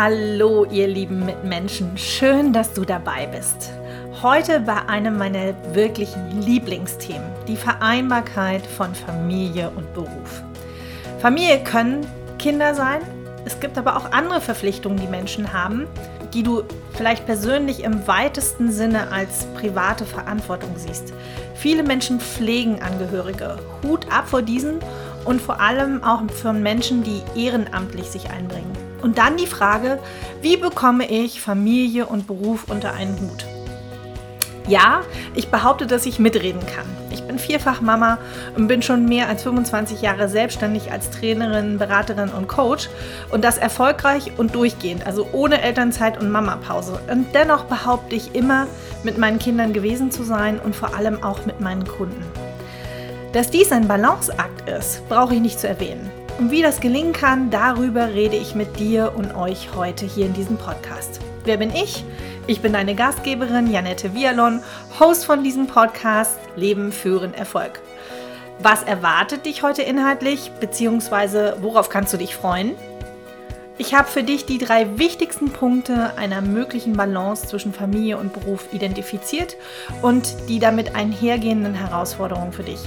Hallo, 0.00 0.64
ihr 0.64 0.86
lieben 0.86 1.26
Mitmenschen, 1.26 1.98
schön, 1.98 2.52
dass 2.52 2.72
du 2.72 2.84
dabei 2.84 3.26
bist. 3.26 3.72
Heute 4.22 4.60
bei 4.60 4.76
einem 4.88 5.18
meiner 5.18 5.56
wirklichen 5.74 6.40
Lieblingsthemen, 6.40 7.28
die 7.48 7.56
Vereinbarkeit 7.56 8.64
von 8.64 8.94
Familie 8.94 9.72
und 9.74 9.92
Beruf. 9.94 10.44
Familie 11.18 11.64
können 11.64 12.06
Kinder 12.38 12.76
sein, 12.76 13.00
es 13.44 13.58
gibt 13.58 13.76
aber 13.76 13.96
auch 13.96 14.12
andere 14.12 14.40
Verpflichtungen, 14.40 15.00
die 15.00 15.08
Menschen 15.08 15.52
haben, 15.52 15.88
die 16.32 16.44
du 16.44 16.62
vielleicht 16.92 17.26
persönlich 17.26 17.82
im 17.82 18.06
weitesten 18.06 18.70
Sinne 18.70 19.10
als 19.10 19.46
private 19.56 20.04
Verantwortung 20.04 20.70
siehst. 20.76 21.12
Viele 21.56 21.82
Menschen 21.82 22.20
pflegen 22.20 22.80
Angehörige. 22.80 23.58
Hut 23.82 24.06
ab 24.12 24.28
vor 24.28 24.42
diesen 24.42 24.78
und 25.24 25.40
vor 25.40 25.60
allem 25.60 26.04
auch 26.04 26.22
von 26.30 26.62
Menschen, 26.62 27.02
die 27.02 27.20
ehrenamtlich 27.34 28.06
sich 28.06 28.30
einbringen. 28.30 28.87
Und 29.02 29.18
dann 29.18 29.36
die 29.36 29.46
Frage, 29.46 29.98
wie 30.42 30.56
bekomme 30.56 31.10
ich 31.10 31.40
Familie 31.40 32.06
und 32.06 32.26
Beruf 32.26 32.64
unter 32.68 32.92
einen 32.94 33.18
Hut? 33.20 33.46
Ja, 34.68 35.00
ich 35.34 35.48
behaupte, 35.48 35.86
dass 35.86 36.04
ich 36.04 36.18
mitreden 36.18 36.60
kann. 36.60 36.84
Ich 37.10 37.22
bin 37.22 37.38
vierfach 37.38 37.80
Mama 37.80 38.18
und 38.54 38.68
bin 38.68 38.82
schon 38.82 39.06
mehr 39.06 39.26
als 39.26 39.42
25 39.42 40.02
Jahre 40.02 40.28
selbstständig 40.28 40.92
als 40.92 41.10
Trainerin, 41.10 41.78
Beraterin 41.78 42.28
und 42.28 42.48
Coach 42.48 42.90
und 43.30 43.44
das 43.44 43.56
erfolgreich 43.56 44.32
und 44.36 44.54
durchgehend, 44.54 45.06
also 45.06 45.26
ohne 45.32 45.62
Elternzeit 45.62 46.20
und 46.20 46.30
Mamapause. 46.30 47.00
Und 47.10 47.34
dennoch 47.34 47.64
behaupte 47.64 48.14
ich 48.14 48.34
immer, 48.34 48.66
mit 49.04 49.16
meinen 49.16 49.38
Kindern 49.38 49.72
gewesen 49.72 50.10
zu 50.10 50.22
sein 50.22 50.58
und 50.58 50.76
vor 50.76 50.94
allem 50.94 51.22
auch 51.22 51.46
mit 51.46 51.60
meinen 51.60 51.86
Kunden. 51.86 52.22
Dass 53.32 53.50
dies 53.50 53.72
ein 53.72 53.88
Balanceakt 53.88 54.68
ist, 54.68 55.08
brauche 55.08 55.34
ich 55.34 55.40
nicht 55.40 55.60
zu 55.60 55.68
erwähnen. 55.68 56.10
Und 56.38 56.52
wie 56.52 56.62
das 56.62 56.80
gelingen 56.80 57.12
kann, 57.12 57.50
darüber 57.50 58.14
rede 58.14 58.36
ich 58.36 58.54
mit 58.54 58.78
dir 58.78 59.12
und 59.16 59.34
euch 59.34 59.74
heute 59.74 60.06
hier 60.06 60.26
in 60.26 60.34
diesem 60.34 60.56
Podcast. 60.56 61.18
Wer 61.44 61.56
bin 61.56 61.74
ich? 61.74 62.04
Ich 62.46 62.60
bin 62.60 62.72
deine 62.72 62.94
Gastgeberin 62.94 63.72
Janette 63.72 64.14
Vialon, 64.14 64.62
Host 65.00 65.24
von 65.24 65.42
diesem 65.42 65.66
Podcast 65.66 66.38
Leben 66.54 66.92
führen 66.92 67.34
Erfolg. 67.34 67.80
Was 68.60 68.84
erwartet 68.84 69.46
dich 69.46 69.64
heute 69.64 69.82
inhaltlich, 69.82 70.52
beziehungsweise 70.60 71.56
worauf 71.60 71.88
kannst 71.88 72.12
du 72.12 72.16
dich 72.16 72.36
freuen? 72.36 72.76
Ich 73.80 73.94
habe 73.94 74.08
für 74.08 74.24
dich 74.24 74.44
die 74.44 74.58
drei 74.58 74.98
wichtigsten 74.98 75.50
Punkte 75.50 76.16
einer 76.16 76.40
möglichen 76.40 76.94
Balance 76.94 77.46
zwischen 77.46 77.72
Familie 77.72 78.18
und 78.18 78.32
Beruf 78.32 78.72
identifiziert 78.72 79.54
und 80.02 80.34
die 80.48 80.58
damit 80.58 80.96
einhergehenden 80.96 81.74
Herausforderungen 81.74 82.52
für 82.52 82.64
dich. 82.64 82.80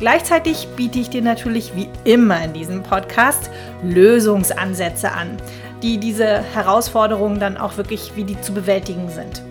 Gleichzeitig 0.00 0.66
biete 0.74 0.98
ich 0.98 1.10
dir 1.10 1.22
natürlich 1.22 1.76
wie 1.76 1.88
immer 2.02 2.42
in 2.42 2.54
diesem 2.54 2.82
Podcast 2.82 3.50
Lösungsansätze 3.84 5.12
an, 5.12 5.36
die 5.80 5.98
diese 5.98 6.42
Herausforderungen 6.42 7.38
dann 7.38 7.56
auch 7.56 7.76
wirklich, 7.76 8.16
wie 8.16 8.24
die 8.24 8.40
zu 8.40 8.52
bewältigen 8.52 9.10
sind. 9.10 9.42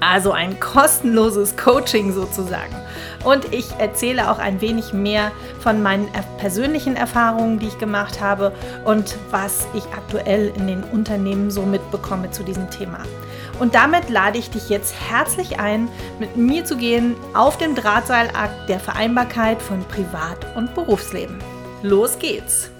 Also 0.00 0.32
ein 0.32 0.60
kostenloses 0.60 1.56
Coaching 1.56 2.12
sozusagen. 2.12 2.76
Und 3.28 3.52
ich 3.52 3.72
erzähle 3.72 4.30
auch 4.30 4.38
ein 4.38 4.62
wenig 4.62 4.94
mehr 4.94 5.32
von 5.60 5.82
meinen 5.82 6.08
persönlichen 6.38 6.96
Erfahrungen, 6.96 7.58
die 7.58 7.66
ich 7.66 7.76
gemacht 7.76 8.22
habe 8.22 8.54
und 8.86 9.18
was 9.30 9.66
ich 9.74 9.84
aktuell 9.94 10.50
in 10.56 10.66
den 10.66 10.82
Unternehmen 10.82 11.50
so 11.50 11.60
mitbekomme 11.66 12.30
zu 12.30 12.42
diesem 12.42 12.70
Thema. 12.70 13.00
Und 13.58 13.74
damit 13.74 14.08
lade 14.08 14.38
ich 14.38 14.48
dich 14.48 14.70
jetzt 14.70 14.94
herzlich 15.10 15.60
ein, 15.60 15.90
mit 16.18 16.38
mir 16.38 16.64
zu 16.64 16.78
gehen 16.78 17.16
auf 17.34 17.58
dem 17.58 17.74
Drahtseilakt 17.74 18.66
der 18.66 18.80
Vereinbarkeit 18.80 19.60
von 19.60 19.84
Privat- 19.84 20.56
und 20.56 20.74
Berufsleben. 20.74 21.38
Los 21.82 22.18
geht's! 22.18 22.70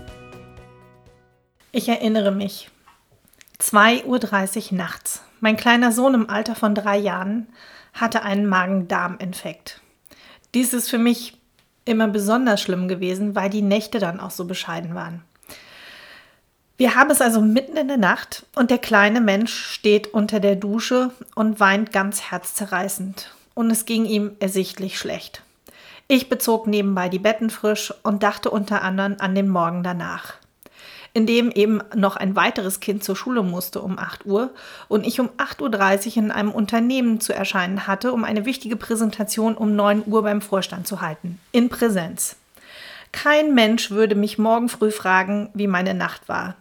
Ich 1.72 1.90
erinnere 1.90 2.32
mich. 2.32 2.70
2.30 3.60 4.72
Uhr 4.72 4.78
nachts. 4.78 5.22
Mein 5.40 5.58
kleiner 5.58 5.92
Sohn 5.92 6.14
im 6.14 6.30
Alter 6.30 6.54
von 6.54 6.74
drei 6.74 6.96
Jahren 6.96 7.48
hatte 7.92 8.22
einen 8.22 8.46
Magen-Darm-Infekt. 8.46 9.82
Dies 10.54 10.72
ist 10.72 10.88
für 10.88 10.98
mich 10.98 11.34
immer 11.84 12.08
besonders 12.08 12.60
schlimm 12.60 12.88
gewesen, 12.88 13.34
weil 13.34 13.50
die 13.50 13.62
Nächte 13.62 13.98
dann 13.98 14.20
auch 14.20 14.30
so 14.30 14.44
bescheiden 14.44 14.94
waren. 14.94 15.22
Wir 16.76 16.94
haben 16.94 17.10
es 17.10 17.20
also 17.20 17.40
mitten 17.40 17.76
in 17.76 17.88
der 17.88 17.96
Nacht 17.96 18.46
und 18.54 18.70
der 18.70 18.78
kleine 18.78 19.20
Mensch 19.20 19.52
steht 19.52 20.14
unter 20.14 20.38
der 20.38 20.54
Dusche 20.54 21.10
und 21.34 21.58
weint 21.58 21.92
ganz 21.92 22.30
herzzerreißend. 22.30 23.34
Und 23.54 23.70
es 23.70 23.84
ging 23.84 24.04
ihm 24.04 24.36
ersichtlich 24.38 24.98
schlecht. 24.98 25.42
Ich 26.06 26.28
bezog 26.28 26.66
nebenbei 26.66 27.08
die 27.08 27.18
Betten 27.18 27.50
frisch 27.50 27.92
und 28.02 28.22
dachte 28.22 28.50
unter 28.50 28.82
anderem 28.82 29.16
an 29.18 29.34
den 29.34 29.48
Morgen 29.48 29.82
danach 29.82 30.34
in 31.14 31.26
dem 31.26 31.50
eben 31.50 31.80
noch 31.94 32.16
ein 32.16 32.36
weiteres 32.36 32.80
Kind 32.80 33.02
zur 33.02 33.16
Schule 33.16 33.42
musste 33.42 33.80
um 33.80 33.98
8 33.98 34.26
Uhr 34.26 34.50
und 34.88 35.06
ich 35.06 35.20
um 35.20 35.28
8.30 35.38 36.08
Uhr 36.08 36.16
in 36.16 36.30
einem 36.30 36.52
Unternehmen 36.52 37.20
zu 37.20 37.32
erscheinen 37.32 37.86
hatte, 37.86 38.12
um 38.12 38.24
eine 38.24 38.44
wichtige 38.44 38.76
Präsentation 38.76 39.56
um 39.56 39.74
9 39.74 40.04
Uhr 40.06 40.22
beim 40.22 40.40
Vorstand 40.40 40.86
zu 40.86 41.00
halten. 41.00 41.40
In 41.52 41.68
Präsenz. 41.68 42.36
Kein 43.12 43.54
Mensch 43.54 43.90
würde 43.90 44.14
mich 44.14 44.38
morgen 44.38 44.68
früh 44.68 44.90
fragen, 44.90 45.50
wie 45.54 45.66
meine 45.66 45.94
Nacht 45.94 46.28
war. 46.28 46.56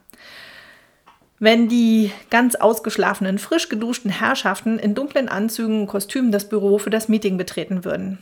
Wenn 1.40 1.70
die 1.70 2.12
ganz 2.32 2.56
ausgeschlafenen, 2.56 3.38
frisch 3.38 3.70
geduschten 3.70 4.10
Herrschaften 4.10 4.80
in 4.80 4.96
dunklen 4.96 5.30
Anzügen 5.30 5.82
und 5.82 5.88
Kostümen 5.88 6.32
das 6.32 6.50
Büro 6.50 6.80
für 6.80 6.90
das 6.90 7.10
Meeting 7.10 7.38
betreten 7.38 7.86
würden. 7.86 8.18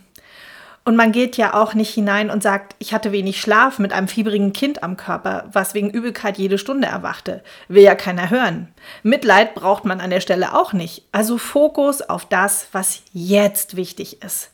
Und 0.87 0.95
man 0.95 1.11
geht 1.11 1.35
ja 1.35 1.55
auch 1.55 1.73
nicht 1.73 1.91
hinein 1.91 2.29
und 2.29 2.43
sagt, 2.43 2.75
ich 2.77 2.93
hatte 2.93 3.11
wenig 3.11 3.41
Schlaf 3.41 3.79
mit 3.79 3.91
einem 3.91 4.07
fiebrigen 4.07 4.53
Kind 4.53 4.83
am 4.83 4.97
Körper, 4.97 5.49
was 5.51 5.73
wegen 5.73 5.89
Übelkeit 5.89 6.37
jede 6.37 6.59
Stunde 6.59 6.87
erwachte. 6.87 7.43
Will 7.67 7.81
ja 7.81 7.95
keiner 7.95 8.29
hören. 8.29 8.67
Mitleid 9.01 9.55
braucht 9.55 9.85
man 9.85 9.99
an 9.99 10.11
der 10.11 10.21
Stelle 10.21 10.53
auch 10.53 10.73
nicht. 10.73 11.01
Also 11.11 11.39
Fokus 11.39 12.03
auf 12.03 12.25
das, 12.25 12.67
was 12.71 13.01
jetzt 13.13 13.75
wichtig 13.75 14.21
ist. 14.21 14.51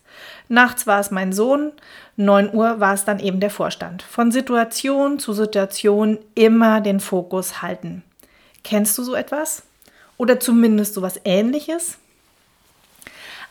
Nachts 0.48 0.88
war 0.88 1.02
es 1.02 1.12
mein 1.12 1.34
Sohn, 1.34 1.74
9 2.16 2.54
Uhr 2.54 2.80
war 2.80 2.94
es 2.94 3.04
dann 3.04 3.20
eben 3.20 3.42
der 3.42 3.50
Vorstand. 3.50 4.02
Von 4.02 4.32
Situation 4.32 5.20
zu 5.20 5.34
Situation 5.34 6.18
immer 6.34 6.80
den 6.80 7.02
Fokus 7.02 7.62
halten. 7.62 8.04
Kennst 8.64 8.98
du 8.98 9.04
so 9.04 9.16
etwas? 9.16 9.64
Oder 10.16 10.40
zumindest 10.40 10.94
sowas 10.94 11.20
ähnliches? 11.26 11.98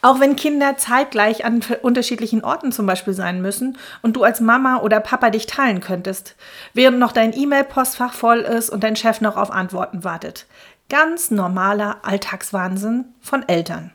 Auch 0.03 0.19
wenn 0.19 0.37
Kinder 0.37 0.77
zeitgleich 0.79 1.45
an 1.45 1.61
unterschiedlichen 1.83 2.43
Orten 2.43 2.73
zum 2.73 2.87
Beispiel 2.87 3.13
sein 3.13 3.43
müssen 3.43 3.77
und 4.03 4.17
du 4.17 4.23
als 4.23 4.41
Mama 4.41 4.79
oder 4.79 5.01
Papa 5.01 5.31
dich 5.31 5.47
teilen 5.47 5.81
könntest, 5.81 6.37
während 6.73 6.99
noch 6.99 7.13
dein 7.13 7.37
E-Mail-Postfach 7.37 8.15
voll 8.15 8.41
ist 8.41 8.71
und 8.71 8.83
dein 8.83 8.97
Chef 8.97 9.21
noch 9.21 9.37
auf 9.37 9.51
Antworten 9.51 10.03
wartet. 10.05 10.47
Ganz 10.89 11.31
normaler 11.31 11.99
Alltagswahnsinn 12.03 13.05
von 13.21 13.47
Eltern. 13.49 13.93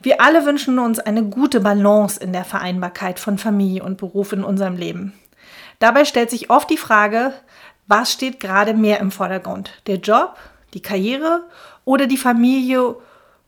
Wir 0.00 0.20
alle 0.20 0.44
wünschen 0.44 0.78
uns 0.78 0.98
eine 0.98 1.24
gute 1.24 1.60
Balance 1.60 2.20
in 2.20 2.32
der 2.32 2.44
Vereinbarkeit 2.44 3.18
von 3.18 3.38
Familie 3.38 3.82
und 3.82 3.96
Beruf 3.96 4.32
in 4.32 4.44
unserem 4.44 4.76
Leben. 4.76 5.12
Dabei 5.78 6.04
stellt 6.04 6.30
sich 6.30 6.50
oft 6.50 6.68
die 6.70 6.76
Frage, 6.76 7.32
was 7.86 8.12
steht 8.12 8.40
gerade 8.40 8.74
mehr 8.74 9.00
im 9.00 9.10
Vordergrund? 9.10 9.70
Der 9.86 9.96
Job, 9.96 10.36
die 10.72 10.82
Karriere 10.82 11.44
oder 11.84 12.06
die 12.06 12.16
Familie 12.16 12.96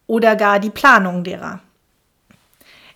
oder 0.07 0.37
gar 0.37 0.61
die 0.61 0.71
Planung 0.71 1.25
derer. 1.25 1.61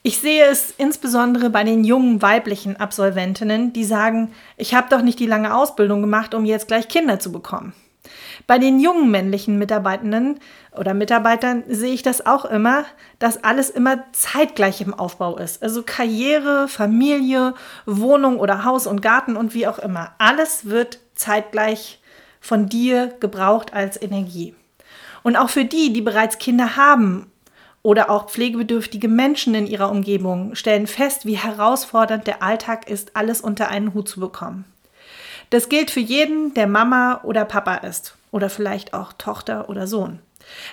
Ich 0.02 0.18
sehe 0.18 0.46
es 0.46 0.72
insbesondere 0.78 1.50
bei 1.50 1.62
den 1.62 1.84
jungen 1.84 2.22
weiblichen 2.22 2.76
Absolventinnen, 2.78 3.74
die 3.74 3.84
sagen, 3.84 4.32
ich 4.56 4.74
habe 4.74 4.88
doch 4.88 5.02
nicht 5.02 5.18
die 5.18 5.26
lange 5.26 5.54
Ausbildung 5.54 6.00
gemacht, 6.00 6.34
um 6.34 6.46
jetzt 6.46 6.68
gleich 6.68 6.88
Kinder 6.88 7.18
zu 7.18 7.30
bekommen. 7.30 7.74
Bei 8.46 8.58
den 8.58 8.80
jungen 8.80 9.10
männlichen 9.10 9.58
Mitarbeitenden 9.58 10.40
oder 10.72 10.94
Mitarbeitern 10.94 11.64
sehe 11.68 11.92
ich 11.92 12.02
das 12.02 12.24
auch 12.24 12.46
immer, 12.46 12.84
dass 13.18 13.44
alles 13.44 13.68
immer 13.68 14.04
zeitgleich 14.12 14.80
im 14.80 14.94
Aufbau 14.94 15.36
ist. 15.36 15.62
Also 15.62 15.82
Karriere, 15.82 16.66
Familie, 16.66 17.54
Wohnung 17.84 18.38
oder 18.38 18.64
Haus 18.64 18.86
und 18.86 19.02
Garten 19.02 19.36
und 19.36 19.52
wie 19.52 19.66
auch 19.66 19.78
immer. 19.78 20.12
Alles 20.18 20.64
wird 20.64 21.00
zeitgleich 21.14 22.00
von 22.40 22.66
dir 22.66 23.14
gebraucht 23.20 23.74
als 23.74 24.00
Energie. 24.00 24.54
Und 25.22 25.36
auch 25.36 25.50
für 25.50 25.64
die, 25.64 25.92
die 25.92 26.00
bereits 26.00 26.38
Kinder 26.38 26.76
haben 26.76 27.30
oder 27.82 28.10
auch 28.10 28.28
pflegebedürftige 28.28 29.08
Menschen 29.08 29.54
in 29.54 29.66
ihrer 29.66 29.90
Umgebung, 29.90 30.54
stellen 30.54 30.86
fest, 30.86 31.24
wie 31.24 31.36
herausfordernd 31.36 32.26
der 32.26 32.42
Alltag 32.42 32.88
ist, 32.90 33.16
alles 33.16 33.40
unter 33.40 33.68
einen 33.68 33.94
Hut 33.94 34.08
zu 34.08 34.20
bekommen. 34.20 34.64
Das 35.50 35.68
gilt 35.68 35.90
für 35.90 36.00
jeden, 36.00 36.54
der 36.54 36.66
Mama 36.66 37.20
oder 37.24 37.44
Papa 37.44 37.76
ist 37.76 38.16
oder 38.30 38.50
vielleicht 38.50 38.94
auch 38.94 39.12
Tochter 39.14 39.68
oder 39.68 39.86
Sohn. 39.86 40.20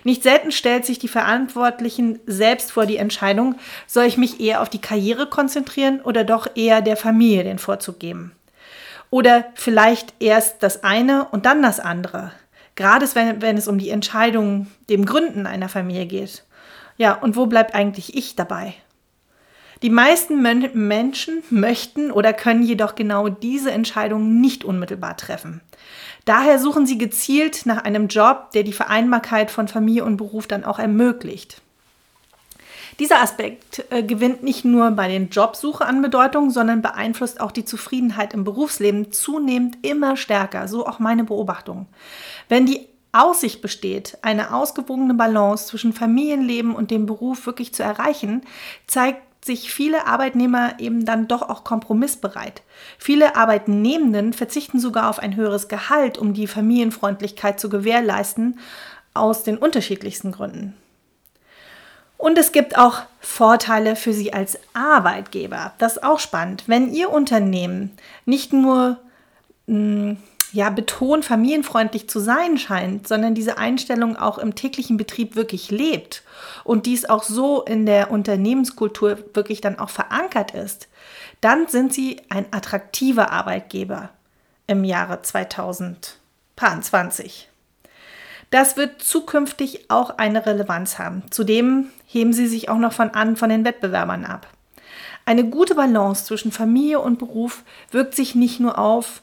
Nicht 0.03 0.23
selten 0.23 0.51
stellt 0.51 0.85
sich 0.85 0.99
die 0.99 1.07
Verantwortlichen 1.07 2.19
selbst 2.25 2.71
vor 2.71 2.85
die 2.85 2.97
Entscheidung, 2.97 3.55
soll 3.85 4.05
ich 4.05 4.17
mich 4.17 4.39
eher 4.39 4.61
auf 4.61 4.69
die 4.69 4.81
Karriere 4.81 5.27
konzentrieren 5.27 6.01
oder 6.01 6.23
doch 6.23 6.47
eher 6.55 6.81
der 6.81 6.97
Familie 6.97 7.44
den 7.44 7.59
Vorzug 7.59 7.99
geben? 7.99 8.31
Oder 9.09 9.45
vielleicht 9.55 10.13
erst 10.19 10.63
das 10.63 10.83
eine 10.83 11.25
und 11.29 11.45
dann 11.45 11.61
das 11.61 11.79
andere. 11.79 12.31
Gerade 12.77 13.07
wenn, 13.15 13.41
wenn 13.41 13.57
es 13.57 13.68
um 13.68 13.79
die 13.79 13.89
Entscheidung, 13.89 14.68
dem 14.89 15.06
Gründen 15.06 15.47
einer 15.47 15.68
Familie 15.68 16.06
geht. 16.06 16.45
Ja, 16.95 17.13
und 17.15 17.35
wo 17.35 17.47
bleibt 17.47 17.75
eigentlich 17.75 18.15
ich 18.15 18.35
dabei? 18.35 18.75
Die 19.81 19.89
meisten 19.89 20.41
Men 20.41 20.69
Menschen 20.74 21.44
möchten 21.50 22.12
oder 22.12 22.33
können 22.33 22.63
jedoch 22.63 22.95
genau 22.95 23.29
diese 23.29 23.71
Entscheidung 23.71 24.39
nicht 24.39 24.63
unmittelbar 24.63 25.18
treffen. 25.18 25.62
Daher 26.25 26.59
suchen 26.59 26.85
sie 26.85 27.00
gezielt 27.00 27.65
nach 27.65 27.83
einem 27.83 28.07
Job, 28.07 28.51
der 28.53 28.63
die 28.63 28.74
Vereinbarkeit 28.74 29.50
von 29.50 29.68
Familie 29.68 30.06
und 30.06 30.18
Beruf 30.18 30.45
dann 30.45 30.63
auch 30.63 30.77
ermöglicht. 30.77 31.62
Dieser 32.99 33.21
Aspekt 33.21 33.85
äh, 33.89 34.03
gewinnt 34.03 34.43
nicht 34.43 34.65
nur 34.65 34.91
bei 34.91 35.07
den 35.07 35.29
Jobsuche 35.29 35.85
an 35.85 36.01
Bedeutung, 36.01 36.51
sondern 36.51 36.81
beeinflusst 36.81 37.39
auch 37.39 37.51
die 37.51 37.65
Zufriedenheit 37.65 38.33
im 38.33 38.43
Berufsleben 38.43 39.11
zunehmend 39.11 39.77
immer 39.81 40.17
stärker, 40.17 40.67
so 40.67 40.85
auch 40.85 40.99
meine 40.99 41.23
Beobachtung. 41.23 41.87
Wenn 42.49 42.65
die 42.65 42.87
Aussicht 43.11 43.61
besteht, 43.61 44.17
eine 44.21 44.53
ausgewogene 44.53 45.13
Balance 45.13 45.67
zwischen 45.67 45.93
Familienleben 45.93 46.75
und 46.75 46.91
dem 46.91 47.05
Beruf 47.05 47.45
wirklich 47.45 47.73
zu 47.73 47.83
erreichen, 47.83 48.41
zeigt 48.85 49.21
sich 49.45 49.71
viele 49.71 50.07
Arbeitnehmer 50.07 50.79
eben 50.79 51.05
dann 51.05 51.27
doch 51.27 51.41
auch 51.41 51.63
kompromissbereit. 51.63 52.61
Viele 52.97 53.35
Arbeitnehmenden 53.35 54.33
verzichten 54.33 54.79
sogar 54.79 55.09
auf 55.09 55.19
ein 55.19 55.35
höheres 55.35 55.67
Gehalt, 55.67 56.17
um 56.17 56.33
die 56.33 56.47
Familienfreundlichkeit 56.47 57.59
zu 57.59 57.69
gewährleisten, 57.69 58.59
aus 59.13 59.43
den 59.43 59.57
unterschiedlichsten 59.57 60.31
Gründen. 60.31 60.75
Und 62.17 62.37
es 62.37 62.51
gibt 62.51 62.77
auch 62.77 63.01
Vorteile 63.19 63.95
für 63.95 64.13
Sie 64.13 64.33
als 64.33 64.57
Arbeitgeber. 64.73 65.73
Das 65.77 65.97
ist 65.97 66.03
auch 66.03 66.19
spannend. 66.19 66.63
Wenn 66.67 66.91
Ihr 66.91 67.11
Unternehmen 67.11 67.91
nicht 68.25 68.53
nur 68.53 68.97
hm, 69.67 70.17
ja, 70.53 70.69
betont 70.69 71.25
familienfreundlich 71.25 72.09
zu 72.09 72.19
sein 72.19 72.57
scheint, 72.57 73.05
sondern 73.07 73.35
diese 73.35 73.57
Einstellung 73.57 74.15
auch 74.15 74.37
im 74.37 74.55
täglichen 74.55 74.95
Betrieb 74.97 75.35
wirklich 75.35 75.71
lebt 75.71 76.23
und 76.63 76.85
dies 76.85 77.03
auch 77.05 77.23
so 77.23 77.63
in 77.63 77.85
der 77.85 78.11
Unternehmenskultur 78.11 79.17
wirklich 79.33 79.59
dann 79.61 79.77
auch 79.77 79.89
verankert 79.89 80.51
ist, 80.51 80.87
dann 81.41 81.67
sind 81.67 81.93
Sie 81.93 82.21
ein 82.29 82.45
attraktiver 82.51 83.31
Arbeitgeber 83.31 84.09
im 84.67 84.83
Jahre 84.83 85.21
2020. 85.21 87.49
Das 88.49 88.77
wird 88.77 89.01
zukünftig 89.01 89.89
auch 89.89 90.17
eine 90.17 90.45
Relevanz 90.45 90.99
haben. 90.99 91.23
Zudem 91.31 91.89
heben 92.05 92.33
sie 92.33 92.47
sich 92.47 92.69
auch 92.69 92.77
noch 92.77 92.94
von 92.94 93.09
an 93.09 93.35
von 93.35 93.49
den 93.49 93.65
Wettbewerbern 93.65 94.25
ab. 94.25 94.47
Eine 95.25 95.44
gute 95.44 95.75
Balance 95.75 96.23
zwischen 96.23 96.53
Familie 96.53 97.01
und 97.01 97.19
Beruf 97.19 97.63
wirkt 97.91 98.15
sich 98.15 98.33
nicht 98.33 98.61
nur 98.61 98.79
auf 98.79 99.21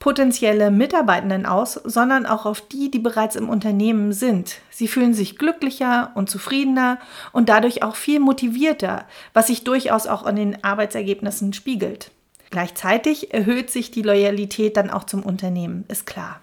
potenzielle 0.00 0.70
Mitarbeitenden 0.72 1.46
aus, 1.46 1.74
sondern 1.74 2.26
auch 2.26 2.44
auf 2.44 2.60
die, 2.60 2.90
die 2.90 2.98
bereits 2.98 3.36
im 3.36 3.48
Unternehmen 3.48 4.12
sind. 4.12 4.56
Sie 4.68 4.88
fühlen 4.88 5.14
sich 5.14 5.38
glücklicher 5.38 6.10
und 6.14 6.28
zufriedener 6.28 6.98
und 7.32 7.48
dadurch 7.48 7.82
auch 7.82 7.94
viel 7.94 8.20
motivierter, 8.20 9.06
was 9.32 9.46
sich 9.46 9.64
durchaus 9.64 10.06
auch 10.06 10.26
in 10.26 10.36
den 10.36 10.64
Arbeitsergebnissen 10.64 11.52
spiegelt. 11.52 12.10
Gleichzeitig 12.50 13.32
erhöht 13.32 13.70
sich 13.70 13.92
die 13.92 14.02
Loyalität 14.02 14.76
dann 14.76 14.90
auch 14.90 15.04
zum 15.04 15.22
Unternehmen, 15.22 15.84
ist 15.88 16.04
klar. 16.04 16.40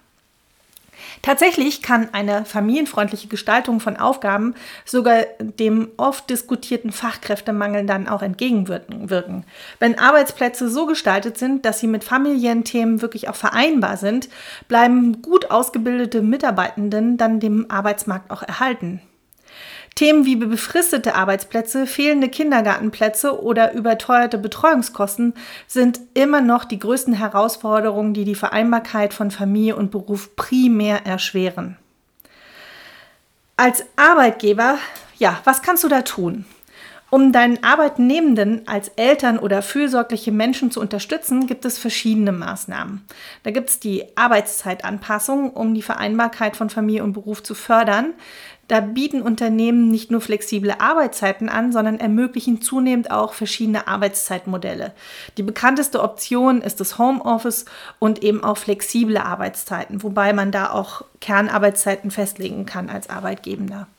Tatsächlich 1.22 1.82
kann 1.82 2.10
eine 2.14 2.46
familienfreundliche 2.46 3.28
Gestaltung 3.28 3.80
von 3.80 3.98
Aufgaben 3.98 4.56
sogar 4.86 5.24
dem 5.40 5.90
oft 5.98 6.30
diskutierten 6.30 6.92
Fachkräftemangel 6.92 7.86
dann 7.86 8.08
auch 8.08 8.22
entgegenwirken. 8.22 9.46
Wenn 9.80 10.00
Arbeitsplätze 10.00 10.70
so 10.70 10.86
gestaltet 10.86 11.38
sind, 11.38 11.66
dass 11.66 11.80
sie 11.80 11.88
mit 11.88 12.04
familiären 12.04 12.64
Themen 12.64 13.02
wirklich 13.02 13.30
auch 13.30 13.36
vereinbar 13.36 13.98
sind, 13.98 14.30
bleiben 14.68 15.22
gut 15.22 15.52
ausgebildete 15.52 16.22
Mitarbeitenden 16.22 17.18
dann 17.18 17.40
dem 17.40 17.70
Arbeitsmarkt 17.70 18.32
auch 18.32 18.44
erhalten. 18.44 19.02
Themen 19.96 20.26
wie 20.26 20.36
befristete 20.36 21.16
Arbeitsplätze, 21.16 21.86
fehlende 21.86 22.30
Kindergartenplätze 22.30 23.42
oder 23.42 23.74
überteuerte 23.74 24.38
Betreuungskosten 24.38 25.34
sind 25.68 26.00
immer 26.14 26.42
noch 26.42 26.66
die 26.66 26.80
größten 26.80 27.14
Herausforderungen, 27.14 28.14
die 28.14 28.26
die 28.26 28.36
Vereinbarkeit 28.36 29.14
von 29.14 29.32
Familie 29.32 29.76
und 29.76 29.92
Beruf 29.92 30.36
primär 30.36 31.06
erschweren. 31.06 31.78
Als 33.58 33.86
Arbeitgeber, 33.96 34.78
ja, 35.20 35.40
was 35.44 35.62
kannst 35.62 35.84
du 35.84 35.88
da 35.88 36.02
tun? 36.02 36.46
Um 37.14 37.34
deinen 37.34 37.62
Arbeitnehmenden 37.62 38.70
als 38.70 38.88
Eltern 38.96 39.38
oder 39.38 39.62
fürsorgliche 39.62 40.32
Menschen 40.32 40.72
zu 40.72 40.80
unterstützen, 40.80 41.46
gibt 41.46 41.66
es 41.66 41.78
verschiedene 41.78 42.32
Maßnahmen. 42.32 43.06
Da 43.44 43.52
gibt 43.52 43.70
es 43.70 43.82
die 43.82 44.06
Arbeitszeitanpassung, 44.16 45.52
um 45.52 45.74
die 45.74 45.82
Vereinbarkeit 45.82 46.56
von 46.56 46.70
Familie 46.70 47.04
und 47.04 47.12
Beruf 47.12 47.44
zu 47.44 47.54
fördern. 47.54 48.14
Da 48.70 48.80
bieten 48.80 49.22
Unternehmen 49.22 49.90
nicht 49.90 50.10
nur 50.10 50.22
flexible 50.22 50.74
Arbeitszeiten 50.80 51.50
an, 51.50 51.74
sondern 51.74 52.00
ermöglichen 52.00 52.62
zunehmend 52.62 53.12
auch 53.12 53.34
verschiedene 53.34 53.90
Arbeitszeitmodelle. 53.90 54.94
Die 55.38 55.44
bekannteste 55.44 56.02
Option 56.02 56.62
ist 56.62 56.80
das 56.80 56.98
Homeoffice 56.98 57.66
und 58.00 58.24
eben 58.24 58.42
auch 58.42 58.58
flexible 58.58 59.18
Arbeitszeiten, 59.18 60.02
wobei 60.02 60.32
man 60.32 60.54
da 60.54 60.70
auch 60.70 61.04
Kernarbeitszeiten 61.20 62.10
festlegen 62.10 62.66
kann 62.66 62.90
als 62.90 63.10
Arbeitgebender. 63.10 63.90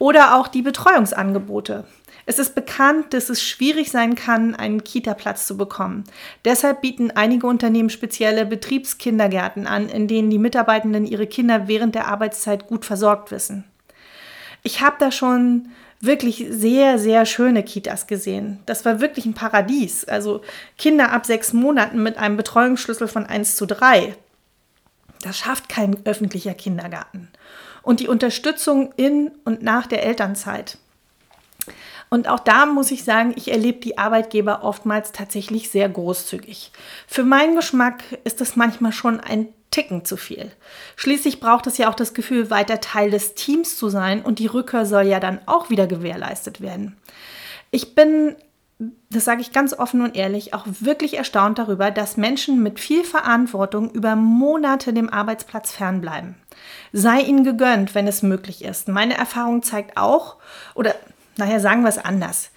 Oder 0.00 0.34
auch 0.34 0.48
die 0.48 0.62
Betreuungsangebote. 0.62 1.84
Es 2.30 2.38
ist 2.38 2.54
bekannt, 2.54 3.12
dass 3.12 3.28
es 3.28 3.42
schwierig 3.42 3.90
sein 3.90 4.14
kann, 4.14 4.54
einen 4.54 4.84
Kita-Platz 4.84 5.48
zu 5.48 5.56
bekommen. 5.56 6.04
Deshalb 6.44 6.80
bieten 6.80 7.10
einige 7.10 7.48
Unternehmen 7.48 7.90
spezielle 7.90 8.46
Betriebskindergärten 8.46 9.66
an, 9.66 9.88
in 9.88 10.06
denen 10.06 10.30
die 10.30 10.38
Mitarbeitenden 10.38 11.06
ihre 11.06 11.26
Kinder 11.26 11.66
während 11.66 11.96
der 11.96 12.06
Arbeitszeit 12.06 12.68
gut 12.68 12.84
versorgt 12.84 13.32
wissen. 13.32 13.64
Ich 14.62 14.80
habe 14.80 14.94
da 15.00 15.10
schon 15.10 15.70
wirklich 15.98 16.46
sehr, 16.50 17.00
sehr 17.00 17.26
schöne 17.26 17.64
Kitas 17.64 18.06
gesehen. 18.06 18.60
Das 18.64 18.84
war 18.84 19.00
wirklich 19.00 19.26
ein 19.26 19.34
Paradies. 19.34 20.04
Also 20.04 20.42
Kinder 20.78 21.10
ab 21.10 21.26
sechs 21.26 21.52
Monaten 21.52 22.00
mit 22.00 22.16
einem 22.16 22.36
Betreuungsschlüssel 22.36 23.08
von 23.08 23.26
1 23.26 23.56
zu 23.56 23.66
3. 23.66 24.14
Das 25.22 25.36
schafft 25.36 25.68
kein 25.68 26.06
öffentlicher 26.06 26.54
Kindergarten. 26.54 27.28
Und 27.82 27.98
die 27.98 28.06
Unterstützung 28.06 28.92
in 28.94 29.32
und 29.44 29.64
nach 29.64 29.88
der 29.88 30.04
Elternzeit. 30.04 30.78
Und 32.10 32.28
auch 32.28 32.40
da 32.40 32.66
muss 32.66 32.90
ich 32.90 33.04
sagen, 33.04 33.32
ich 33.36 33.52
erlebe 33.52 33.78
die 33.78 33.96
Arbeitgeber 33.96 34.64
oftmals 34.64 35.12
tatsächlich 35.12 35.70
sehr 35.70 35.88
großzügig. 35.88 36.72
Für 37.06 37.22
meinen 37.22 37.54
Geschmack 37.54 38.02
ist 38.24 38.40
das 38.40 38.56
manchmal 38.56 38.92
schon 38.92 39.20
ein 39.20 39.48
Ticken 39.70 40.04
zu 40.04 40.16
viel. 40.16 40.50
Schließlich 40.96 41.38
braucht 41.38 41.68
es 41.68 41.78
ja 41.78 41.88
auch 41.88 41.94
das 41.94 42.12
Gefühl, 42.12 42.50
weiter 42.50 42.80
Teil 42.80 43.12
des 43.12 43.34
Teams 43.34 43.76
zu 43.76 43.88
sein 43.88 44.22
und 44.22 44.40
die 44.40 44.48
Rückkehr 44.48 44.84
soll 44.84 45.04
ja 45.04 45.20
dann 45.20 45.38
auch 45.46 45.70
wieder 45.70 45.86
gewährleistet 45.86 46.60
werden. 46.60 46.96
Ich 47.70 47.94
bin, 47.94 48.34
das 49.10 49.24
sage 49.24 49.40
ich 49.40 49.52
ganz 49.52 49.72
offen 49.72 50.00
und 50.00 50.16
ehrlich, 50.16 50.52
auch 50.54 50.64
wirklich 50.66 51.16
erstaunt 51.16 51.60
darüber, 51.60 51.92
dass 51.92 52.16
Menschen 52.16 52.60
mit 52.64 52.80
viel 52.80 53.04
Verantwortung 53.04 53.92
über 53.92 54.16
Monate 54.16 54.92
dem 54.92 55.08
Arbeitsplatz 55.08 55.70
fernbleiben. 55.70 56.34
Sei 56.92 57.20
ihnen 57.20 57.44
gegönnt, 57.44 57.94
wenn 57.94 58.08
es 58.08 58.22
möglich 58.22 58.64
ist. 58.64 58.88
Meine 58.88 59.16
Erfahrung 59.16 59.62
zeigt 59.62 59.96
auch, 59.96 60.38
oder 60.74 60.96
naja, 61.40 61.60
sagen 61.60 61.82
wir 61.82 61.88
es 61.88 61.98
anders. 61.98 62.50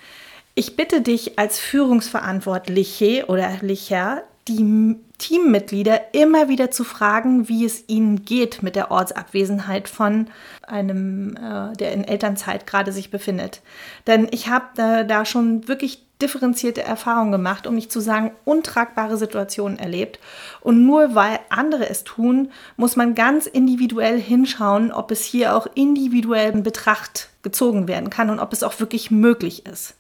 Ich 0.56 0.76
bitte 0.76 1.02
dich 1.02 1.40
als 1.40 1.58
Führungsverantwortliche 1.58 3.26
oder 3.28 3.50
Licher, 3.62 4.24
die 4.48 4.96
Teammitglieder 5.18 6.14
immer 6.14 6.50
wieder 6.50 6.70
zu 6.70 6.84
fragen, 6.84 7.48
wie 7.48 7.66
es 7.66 7.86
ihnen 7.88 8.26
geht 8.26 8.62
mit 8.62 8.76
der 8.76 8.92
Ortsabwesenheit 8.92 9.88
von 9.88 10.28
einem, 10.68 11.38
äh, 11.38 11.76
der 11.78 11.94
in 11.94 12.04
Elternzeit 12.04 12.68
gerade 12.68 12.92
sich 12.92 13.10
befindet. 13.10 13.62
Denn 14.06 14.28
ich 14.32 14.50
habe 14.50 14.66
da, 14.76 15.04
da 15.04 15.26
schon 15.26 15.68
wirklich 15.68 16.04
differenzierte 16.24 16.82
Erfahrungen 16.82 17.32
gemacht, 17.32 17.68
um 17.68 17.76
nicht 17.76 17.92
zu 17.92 18.00
sagen 18.00 18.32
untragbare 18.46 19.18
Situationen 19.18 19.78
erlebt. 19.78 20.20
Und 20.62 20.86
nur 20.86 21.14
weil 21.14 21.40
andere 21.50 21.90
es 21.90 22.04
tun, 22.04 22.52
muss 22.78 22.96
man 22.96 23.14
ganz 23.14 23.46
individuell 23.46 24.20
hinschauen, 24.20 24.92
ob 24.92 25.12
es 25.12 25.24
hier 25.24 25.56
auch 25.56 25.68
individuell 25.76 26.52
in 26.54 26.64
Betracht 26.64 27.30
gezogen 27.44 27.88
werden 27.88 28.10
kann 28.10 28.30
und 28.30 28.40
ob 28.40 28.54
es 28.54 28.64
auch 28.64 28.80
wirklich 28.80 29.12
möglich 29.12 29.66
ist. 29.66 29.96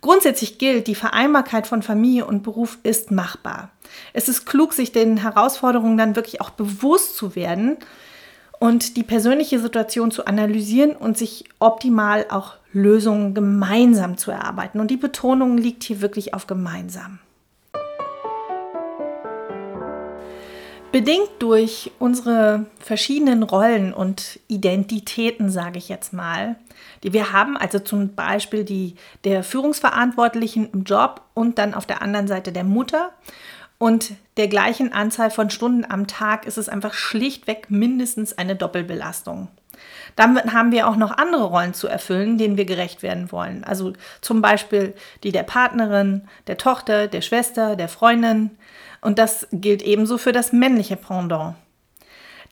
Grundsätzlich 0.00 0.58
gilt, 0.58 0.86
die 0.86 0.94
Vereinbarkeit 0.94 1.66
von 1.66 1.82
Familie 1.82 2.24
und 2.24 2.44
Beruf 2.44 2.78
ist 2.84 3.10
machbar. 3.10 3.70
Es 4.12 4.28
ist 4.28 4.46
klug, 4.46 4.72
sich 4.72 4.92
den 4.92 5.16
Herausforderungen 5.16 5.98
dann 5.98 6.14
wirklich 6.14 6.40
auch 6.40 6.50
bewusst 6.50 7.16
zu 7.16 7.34
werden 7.34 7.78
und 8.58 8.96
die 8.96 9.02
persönliche 9.02 9.60
Situation 9.60 10.10
zu 10.10 10.26
analysieren 10.26 10.96
und 10.96 11.16
sich 11.16 11.44
optimal 11.58 12.26
auch 12.28 12.54
Lösungen 12.72 13.34
gemeinsam 13.34 14.16
zu 14.16 14.30
erarbeiten. 14.30 14.80
Und 14.80 14.90
die 14.90 14.96
Betonung 14.96 15.56
liegt 15.58 15.84
hier 15.84 16.00
wirklich 16.00 16.34
auf 16.34 16.46
gemeinsam. 16.46 17.18
Bedingt 20.90 21.28
durch 21.38 21.92
unsere 21.98 22.64
verschiedenen 22.80 23.42
Rollen 23.42 23.92
und 23.92 24.40
Identitäten, 24.48 25.50
sage 25.50 25.78
ich 25.78 25.90
jetzt 25.90 26.14
mal, 26.14 26.56
die 27.02 27.12
wir 27.12 27.32
haben, 27.32 27.58
also 27.58 27.78
zum 27.78 28.14
Beispiel 28.14 28.64
die 28.64 28.94
der 29.24 29.44
Führungsverantwortlichen 29.44 30.70
im 30.72 30.84
Job 30.84 31.20
und 31.34 31.58
dann 31.58 31.74
auf 31.74 31.84
der 31.84 32.00
anderen 32.00 32.26
Seite 32.26 32.52
der 32.52 32.64
Mutter 32.64 33.10
und 33.78 34.12
der 34.36 34.48
gleichen 34.48 34.92
Anzahl 34.92 35.30
von 35.30 35.50
Stunden 35.50 35.84
am 35.88 36.06
Tag 36.06 36.46
ist 36.46 36.58
es 36.58 36.68
einfach 36.68 36.94
schlichtweg 36.94 37.70
mindestens 37.70 38.36
eine 38.36 38.56
Doppelbelastung. 38.56 39.48
Dann 40.16 40.52
haben 40.52 40.72
wir 40.72 40.88
auch 40.88 40.96
noch 40.96 41.16
andere 41.16 41.44
Rollen 41.44 41.74
zu 41.74 41.86
erfüllen, 41.86 42.38
denen 42.38 42.56
wir 42.56 42.64
gerecht 42.64 43.04
werden 43.04 43.30
wollen. 43.30 43.62
Also 43.62 43.92
zum 44.20 44.42
Beispiel 44.42 44.94
die 45.22 45.30
der 45.30 45.44
Partnerin, 45.44 46.26
der 46.48 46.56
Tochter, 46.56 47.06
der 47.06 47.20
Schwester, 47.20 47.76
der 47.76 47.88
Freundin. 47.88 48.50
Und 49.00 49.20
das 49.20 49.46
gilt 49.52 49.82
ebenso 49.82 50.18
für 50.18 50.32
das 50.32 50.52
männliche 50.52 50.96
Pendant. 50.96 51.54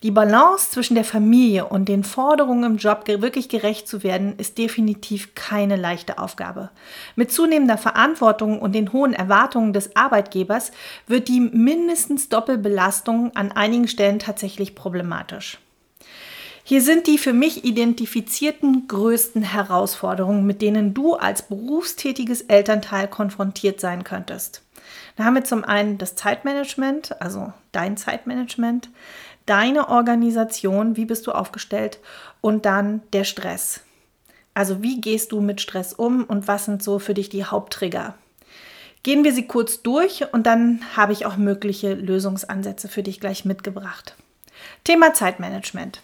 Die 0.03 0.11
Balance 0.11 0.71
zwischen 0.71 0.95
der 0.95 1.05
Familie 1.05 1.65
und 1.65 1.89
den 1.89 2.05
Forderungen 2.05 2.65
im 2.65 2.77
Job 2.77 3.05
wirklich 3.07 3.49
gerecht 3.49 3.89
zu 3.89 4.03
werden, 4.03 4.35
ist 4.37 4.59
definitiv 4.59 5.35
keine 5.35 5.77
leichte 5.77 6.19
Aufgabe. 6.19 6.71
Mit 7.15 7.33
zunehmender 7.33 7.79
Verantwortung 7.79 8.61
und 8.61 8.75
den 8.75 8.93
hohen 8.93 9.15
Erwartungen 9.15 9.73
des 9.73 9.97
Arbeitgebers 9.97 10.71
wird 11.07 11.29
die 11.29 11.41
mindestens 11.41 12.29
Doppelbelastung 12.29 13.35
an 13.35 13.53
einigen 13.53 13.89
Stellen 13.89 14.19
tatsächlich 14.19 14.75
problematisch. 14.75 15.59
Hier 16.63 16.83
sind 16.83 17.07
die 17.07 17.17
für 17.17 17.33
mich 17.33 17.65
identifizierten 17.65 18.89
größten 18.89 19.43
Herausforderungen, 19.43 20.45
mit 20.45 20.61
denen 20.61 20.95
du 20.95 21.15
als 21.15 21.43
berufstätiges 21.43 22.43
Elternteil 22.43 23.09
konfrontiert 23.09 23.81
sein 23.81 24.05
könntest. 24.05 24.63
Da 25.17 25.25
haben 25.25 25.35
wir 25.35 25.45
zum 25.45 25.65
einen 25.65 25.97
das 25.97 26.17
Zeitmanagement, 26.17 27.23
also 27.23 27.53
dein 27.73 27.97
Zeitmanagement, 27.97 28.91
deine 29.47 29.89
Organisation, 29.89 30.97
wie 30.97 31.05
bist 31.05 31.27
du 31.27 31.33
aufgestellt 31.33 31.99
und 32.41 32.67
dann 32.67 33.03
der 33.13 33.25
Stress. 33.25 33.81
Also 34.55 34.83
wie 34.83 35.01
gehst 35.01 35.33
du 35.33 35.41
mit 35.41 35.61
Stress 35.61 35.93
um 35.93 36.25
und 36.25 36.49
was 36.49 36.65
sind 36.65 36.83
so 36.83 36.99
für 36.99 37.15
dich 37.15 37.29
die 37.29 37.45
Haupttrigger? 37.45 38.15
Gehen 39.03 39.23
wir 39.23 39.33
sie 39.33 39.47
kurz 39.47 39.83
durch 39.83 40.33
und 40.33 40.47
dann 40.47 40.81
habe 40.97 41.13
ich 41.13 41.27
auch 41.27 41.37
mögliche 41.37 41.95
Lösungsansätze 41.95 42.89
für 42.89 43.03
dich 43.03 43.21
gleich 43.21 43.45
mitgebracht. 43.45 44.17
Thema 44.83 45.15
Zeitmanagement. 45.15 46.01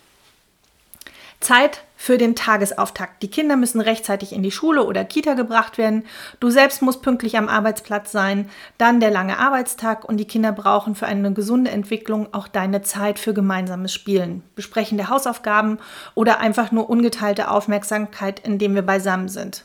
Zeit 1.40 1.82
für 2.02 2.18
den 2.18 2.35
Tagesauftakt. 2.35 3.23
Die 3.23 3.30
Kinder 3.30 3.54
müssen 3.54 3.80
rechtzeitig 3.80 4.32
in 4.32 4.42
die 4.42 4.50
Schule 4.50 4.87
oder 4.87 5.04
Kita 5.04 5.35
gebracht 5.35 5.78
werden. 5.78 6.02
Du 6.40 6.50
selbst 6.50 6.82
musst 6.82 7.00
pünktlich 7.00 7.38
am 7.38 7.49
Arbeitsplatz 7.49 8.11
sein. 8.11 8.50
Dann 8.76 8.99
der 8.99 9.12
lange 9.12 9.38
Arbeitstag 9.38 10.04
und 10.04 10.16
die 10.16 10.25
Kinder 10.25 10.50
brauchen 10.50 10.97
für 10.97 11.06
eine 11.06 11.32
gesunde 11.32 11.71
Entwicklung 11.71 12.26
auch 12.35 12.49
deine 12.49 12.82
Zeit 12.82 13.21
für 13.21 13.35
gemeinsames 13.35 13.94
Spielen, 13.94 14.42
Besprechen 14.56 14.99
der 14.99 15.11
Hausaufgaben 15.11 15.78
oder 16.16 16.40
einfach 16.40 16.73
nur 16.73 16.90
ungeteilte 16.90 17.49
Aufmerksamkeit, 17.49 18.40
indem 18.40 18.75
wir 18.75 18.82
beisammen 18.82 19.28
sind. 19.28 19.64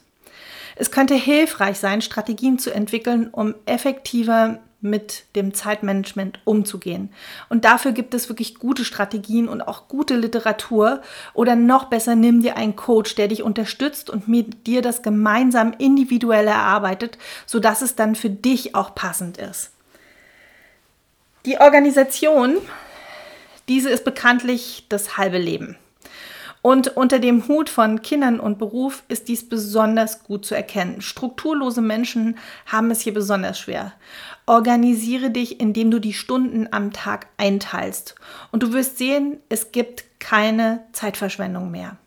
Es 0.76 0.92
könnte 0.92 1.16
hilfreich 1.16 1.80
sein, 1.80 2.04
Strategien 2.04 2.60
zu 2.60 2.70
entwickeln, 2.72 3.30
um 3.32 3.56
effektiver 3.66 4.60
mit 4.80 5.24
dem 5.36 5.54
Zeitmanagement 5.54 6.40
umzugehen. 6.46 7.10
Und 7.50 7.66
dafür 7.66 7.94
gibt 7.94 8.14
es 8.14 8.30
wirklich 8.30 8.56
gute 8.56 8.86
Strategien 8.86 9.48
und 9.48 9.62
auch 9.62 9.88
gute 9.88 10.16
Literatur. 10.16 11.02
Oder 11.34 11.56
noch 11.56 11.86
besser, 11.86 12.16
nimm 12.16 12.42
dir 12.42 12.58
einen 12.58 12.76
Coach, 12.76 13.16
der 13.16 13.28
dich 13.28 13.42
unterstützt 13.42 14.10
und 14.10 14.28
mit 14.28 14.68
dir 14.68 14.82
das 14.82 15.02
gemeinsam 15.02 15.74
individuell 15.78 16.48
erarbeitet, 16.48 17.18
sodass 17.46 17.82
es 17.82 17.96
dann 17.96 18.16
für 18.16 18.30
dich 18.30 18.76
auch 18.76 18.94
passend 18.94 19.38
ist. 19.38 19.72
Die 21.46 21.58
Organisation, 21.60 22.58
diese 23.68 23.90
ist 23.90 24.04
bekanntlich 24.04 24.86
das 24.90 25.18
halbe 25.18 25.38
Leben. 25.38 25.78
Und 26.62 26.98
unter 26.98 27.20
dem 27.20 27.48
Hut 27.48 27.70
von 27.70 28.02
Kindern 28.02 28.40
und 28.42 28.58
Beruf 28.58 29.04
ist 29.08 29.30
dies 29.30 29.48
besonders 29.48 30.24
gut 30.24 30.46
zu 30.46 30.56
erkennen. 30.56 31.02
Strukturlose 31.02 31.82
Menschen 31.82 32.38
haben 32.66 32.92
es 32.92 33.00
hier 33.00 33.14
besonders 33.14 33.58
schwer. 33.60 33.94
Organisiere 34.48 35.30
dich, 35.30 35.60
indem 35.60 35.92
du 35.92 36.00
die 36.00 36.14
Stunden 36.14 36.70
am 36.72 36.94
Tag 36.94 37.28
einteilst. 37.38 38.16
Und 38.52 38.64
du 38.64 38.74
wirst 38.74 38.98
sehen, 38.98 39.38
es 39.50 39.72
gibt 39.74 40.06
keine 40.20 40.84
Zeitverschwendung 40.94 41.70
mehr. 41.70 41.98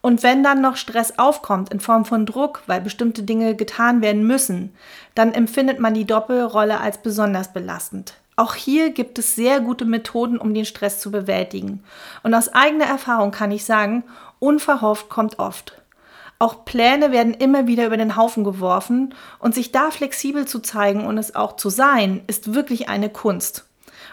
Und 0.00 0.22
wenn 0.22 0.42
dann 0.42 0.62
noch 0.62 0.76
Stress 0.76 1.18
aufkommt 1.18 1.70
in 1.72 1.80
Form 1.80 2.04
von 2.04 2.24
Druck, 2.24 2.62
weil 2.66 2.80
bestimmte 2.80 3.22
Dinge 3.22 3.54
getan 3.54 4.00
werden 4.00 4.26
müssen, 4.26 4.74
dann 5.14 5.34
empfindet 5.34 5.78
man 5.78 5.92
die 5.92 6.06
Doppelrolle 6.06 6.80
als 6.80 6.98
besonders 6.98 7.52
belastend. 7.52 8.14
Auch 8.36 8.54
hier 8.54 8.90
gibt 8.90 9.18
es 9.18 9.34
sehr 9.34 9.60
gute 9.60 9.84
Methoden, 9.84 10.38
um 10.38 10.54
den 10.54 10.64
Stress 10.64 11.00
zu 11.00 11.10
bewältigen. 11.10 11.82
Und 12.22 12.32
aus 12.32 12.48
eigener 12.48 12.86
Erfahrung 12.86 13.30
kann 13.30 13.50
ich 13.50 13.64
sagen, 13.64 14.04
unverhofft 14.38 15.08
kommt 15.08 15.38
oft. 15.38 15.82
Auch 16.38 16.64
Pläne 16.64 17.10
werden 17.10 17.34
immer 17.34 17.66
wieder 17.66 17.86
über 17.86 17.96
den 17.96 18.16
Haufen 18.16 18.44
geworfen 18.44 19.14
und 19.40 19.54
sich 19.54 19.72
da 19.72 19.90
flexibel 19.90 20.46
zu 20.46 20.60
zeigen 20.60 21.04
und 21.04 21.18
es 21.18 21.34
auch 21.34 21.56
zu 21.56 21.68
sein, 21.68 22.22
ist 22.28 22.54
wirklich 22.54 22.88
eine 22.88 23.10
Kunst. 23.10 23.64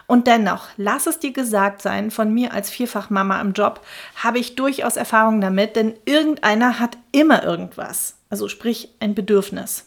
Und 0.07 0.27
dennoch, 0.27 0.67
lass 0.77 1.07
es 1.07 1.19
dir 1.19 1.33
gesagt 1.33 1.81
sein, 1.81 2.11
von 2.11 2.33
mir 2.33 2.53
als 2.53 2.69
Vierfachmama 2.69 3.41
im 3.41 3.53
Job 3.53 3.81
habe 4.15 4.39
ich 4.39 4.55
durchaus 4.55 4.97
Erfahrung 4.97 5.41
damit, 5.41 5.75
denn 5.75 5.95
irgendeiner 6.05 6.79
hat 6.79 6.97
immer 7.11 7.43
irgendwas. 7.43 8.15
Also 8.29 8.47
sprich 8.47 8.89
ein 8.99 9.15
Bedürfnis. 9.15 9.85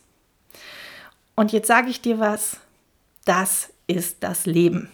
Und 1.36 1.52
jetzt 1.52 1.68
sage 1.68 1.88
ich 1.88 2.00
dir 2.00 2.18
was, 2.18 2.56
das 3.24 3.70
ist 3.86 4.18
das 4.24 4.46
Leben. 4.46 4.90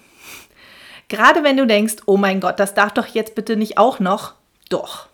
Gerade 1.08 1.42
wenn 1.42 1.56
du 1.56 1.66
denkst, 1.66 1.96
oh 2.06 2.16
mein 2.16 2.40
Gott, 2.40 2.58
das 2.58 2.74
darf 2.74 2.92
doch 2.92 3.06
jetzt 3.06 3.34
bitte 3.34 3.56
nicht 3.56 3.78
auch 3.78 4.00
noch, 4.00 4.34
doch. 4.68 5.08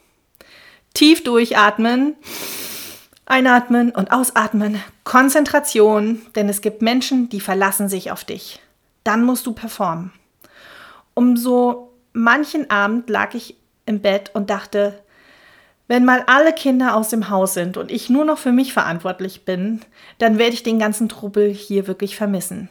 Tief 0.94 1.22
durchatmen, 1.22 2.16
einatmen 3.26 3.90
und 3.90 4.12
ausatmen, 4.12 4.82
Konzentration, 5.04 6.22
denn 6.34 6.48
es 6.48 6.60
gibt 6.60 6.82
Menschen, 6.82 7.28
die 7.28 7.40
verlassen 7.40 7.88
sich 7.88 8.10
auf 8.10 8.24
dich. 8.24 8.60
Dann 9.04 9.22
musst 9.24 9.46
du 9.46 9.52
performen. 9.52 10.12
Um 11.14 11.36
so 11.36 11.92
manchen 12.12 12.70
Abend 12.70 13.08
lag 13.08 13.34
ich 13.34 13.56
im 13.86 14.00
Bett 14.00 14.30
und 14.34 14.50
dachte, 14.50 15.00
wenn 15.86 16.04
mal 16.04 16.22
alle 16.26 16.52
Kinder 16.52 16.94
aus 16.94 17.08
dem 17.08 17.30
Haus 17.30 17.54
sind 17.54 17.76
und 17.76 17.90
ich 17.90 18.10
nur 18.10 18.24
noch 18.24 18.38
für 18.38 18.52
mich 18.52 18.72
verantwortlich 18.72 19.44
bin, 19.44 19.80
dann 20.18 20.38
werde 20.38 20.54
ich 20.54 20.62
den 20.62 20.78
ganzen 20.78 21.08
Trubel 21.08 21.50
hier 21.50 21.88
wirklich 21.88 22.16
vermissen. 22.16 22.68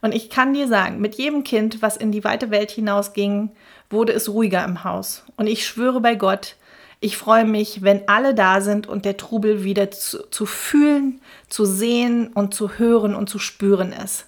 Und 0.00 0.14
ich 0.14 0.30
kann 0.30 0.54
dir 0.54 0.68
sagen, 0.68 1.00
mit 1.00 1.16
jedem 1.16 1.42
Kind, 1.42 1.82
was 1.82 1.96
in 1.96 2.12
die 2.12 2.22
weite 2.22 2.50
Welt 2.50 2.70
hinausging, 2.70 3.50
wurde 3.90 4.12
es 4.12 4.28
ruhiger 4.28 4.64
im 4.64 4.84
Haus. 4.84 5.24
Und 5.36 5.48
ich 5.48 5.66
schwöre 5.66 6.00
bei 6.00 6.14
Gott, 6.14 6.54
ich 7.00 7.16
freue 7.16 7.44
mich, 7.44 7.82
wenn 7.82 8.08
alle 8.08 8.34
da 8.34 8.60
sind 8.60 8.86
und 8.86 9.04
der 9.04 9.16
Trubel 9.16 9.62
wieder 9.62 9.90
zu, 9.90 10.28
zu 10.30 10.46
fühlen, 10.46 11.20
zu 11.48 11.64
sehen 11.64 12.28
und 12.28 12.54
zu 12.54 12.78
hören 12.78 13.14
und 13.14 13.28
zu 13.28 13.38
spüren 13.38 13.92
ist. 13.92 14.24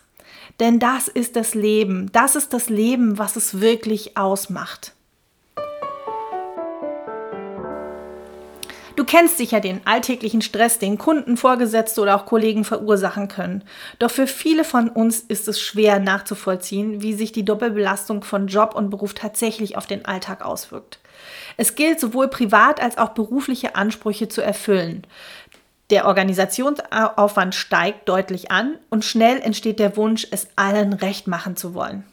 Denn 0.61 0.79
das 0.79 1.09
ist 1.09 1.37
das 1.37 1.55
Leben. 1.55 2.13
Das 2.13 2.37
ist 2.37 2.53
das 2.53 2.69
Leben, 2.69 3.19
was 3.19 3.37
es 3.37 3.61
wirklich 3.61 4.17
ausmacht. 4.17 4.93
Du 9.01 9.07
kennst 9.07 9.39
sicher 9.39 9.61
den 9.61 9.81
alltäglichen 9.87 10.43
Stress, 10.43 10.79
den 10.79 10.99
Kunden, 10.99 11.39
Vorgesetzte 11.39 12.03
oder 12.03 12.15
auch 12.17 12.27
Kollegen 12.27 12.65
verursachen 12.65 13.29
können. 13.29 13.65
Doch 13.99 14.11
für 14.11 14.27
viele 14.27 14.63
von 14.63 14.91
uns 14.91 15.21
ist 15.21 15.49
es 15.49 15.59
schwer 15.59 15.99
nachzuvollziehen, 16.01 17.01
wie 17.01 17.15
sich 17.15 17.33
die 17.33 17.47
Doppelbelastung 17.47 18.23
von 18.23 18.47
Job 18.47 18.75
und 18.75 18.91
Beruf 18.91 19.15
tatsächlich 19.15 19.79
auf 19.79 19.87
den 19.87 20.05
Alltag 20.05 20.45
auswirkt. 20.45 20.99
Es 21.57 21.77
gilt 21.77 21.99
sowohl 21.99 22.29
privat 22.29 22.83
als 22.83 22.99
auch 22.99 23.09
berufliche 23.13 23.75
Ansprüche 23.75 24.29
zu 24.29 24.43
erfüllen. 24.43 25.07
Der 25.89 26.05
Organisationsaufwand 26.05 27.55
steigt 27.55 28.07
deutlich 28.07 28.51
an 28.51 28.77
und 28.91 29.07
schnell 29.07 29.41
entsteht 29.41 29.79
der 29.79 29.97
Wunsch, 29.97 30.27
es 30.31 30.49
allen 30.57 30.93
recht 30.93 31.27
machen 31.27 31.57
zu 31.57 31.73
wollen. 31.73 32.05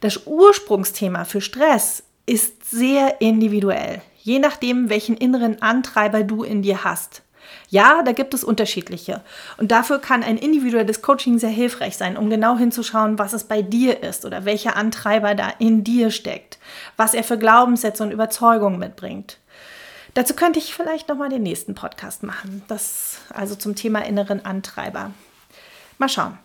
Das 0.00 0.26
Ursprungsthema 0.26 1.24
für 1.26 1.40
Stress 1.40 2.02
ist 2.26 2.68
sehr 2.68 3.20
individuell, 3.20 4.02
je 4.22 4.38
nachdem, 4.38 4.88
welchen 4.88 5.16
inneren 5.16 5.60
Antreiber 5.62 6.22
du 6.22 6.42
in 6.42 6.62
dir 6.62 6.84
hast. 6.84 7.22
Ja, 7.68 8.02
da 8.02 8.12
gibt 8.12 8.34
es 8.34 8.44
unterschiedliche. 8.44 9.22
Und 9.56 9.72
dafür 9.72 9.98
kann 9.98 10.22
ein 10.22 10.38
individuelles 10.38 11.02
Coaching 11.02 11.38
sehr 11.38 11.50
hilfreich 11.50 11.96
sein, 11.96 12.16
um 12.16 12.30
genau 12.30 12.56
hinzuschauen, 12.56 13.18
was 13.18 13.32
es 13.32 13.44
bei 13.44 13.62
dir 13.62 14.02
ist 14.02 14.24
oder 14.24 14.44
welcher 14.44 14.76
Antreiber 14.76 15.34
da 15.34 15.52
in 15.58 15.82
dir 15.84 16.10
steckt, 16.10 16.58
was 16.96 17.14
er 17.14 17.24
für 17.24 17.38
Glaubenssätze 17.38 18.02
und 18.02 18.12
Überzeugungen 18.12 18.78
mitbringt. 18.78 19.38
Dazu 20.14 20.34
könnte 20.34 20.58
ich 20.58 20.74
vielleicht 20.74 21.08
nochmal 21.08 21.30
den 21.30 21.42
nächsten 21.42 21.74
Podcast 21.74 22.22
machen. 22.22 22.62
Das 22.68 23.18
also 23.32 23.54
zum 23.54 23.74
Thema 23.74 24.04
inneren 24.04 24.44
Antreiber. 24.44 25.12
Mal 25.98 26.08
schauen. 26.08 26.38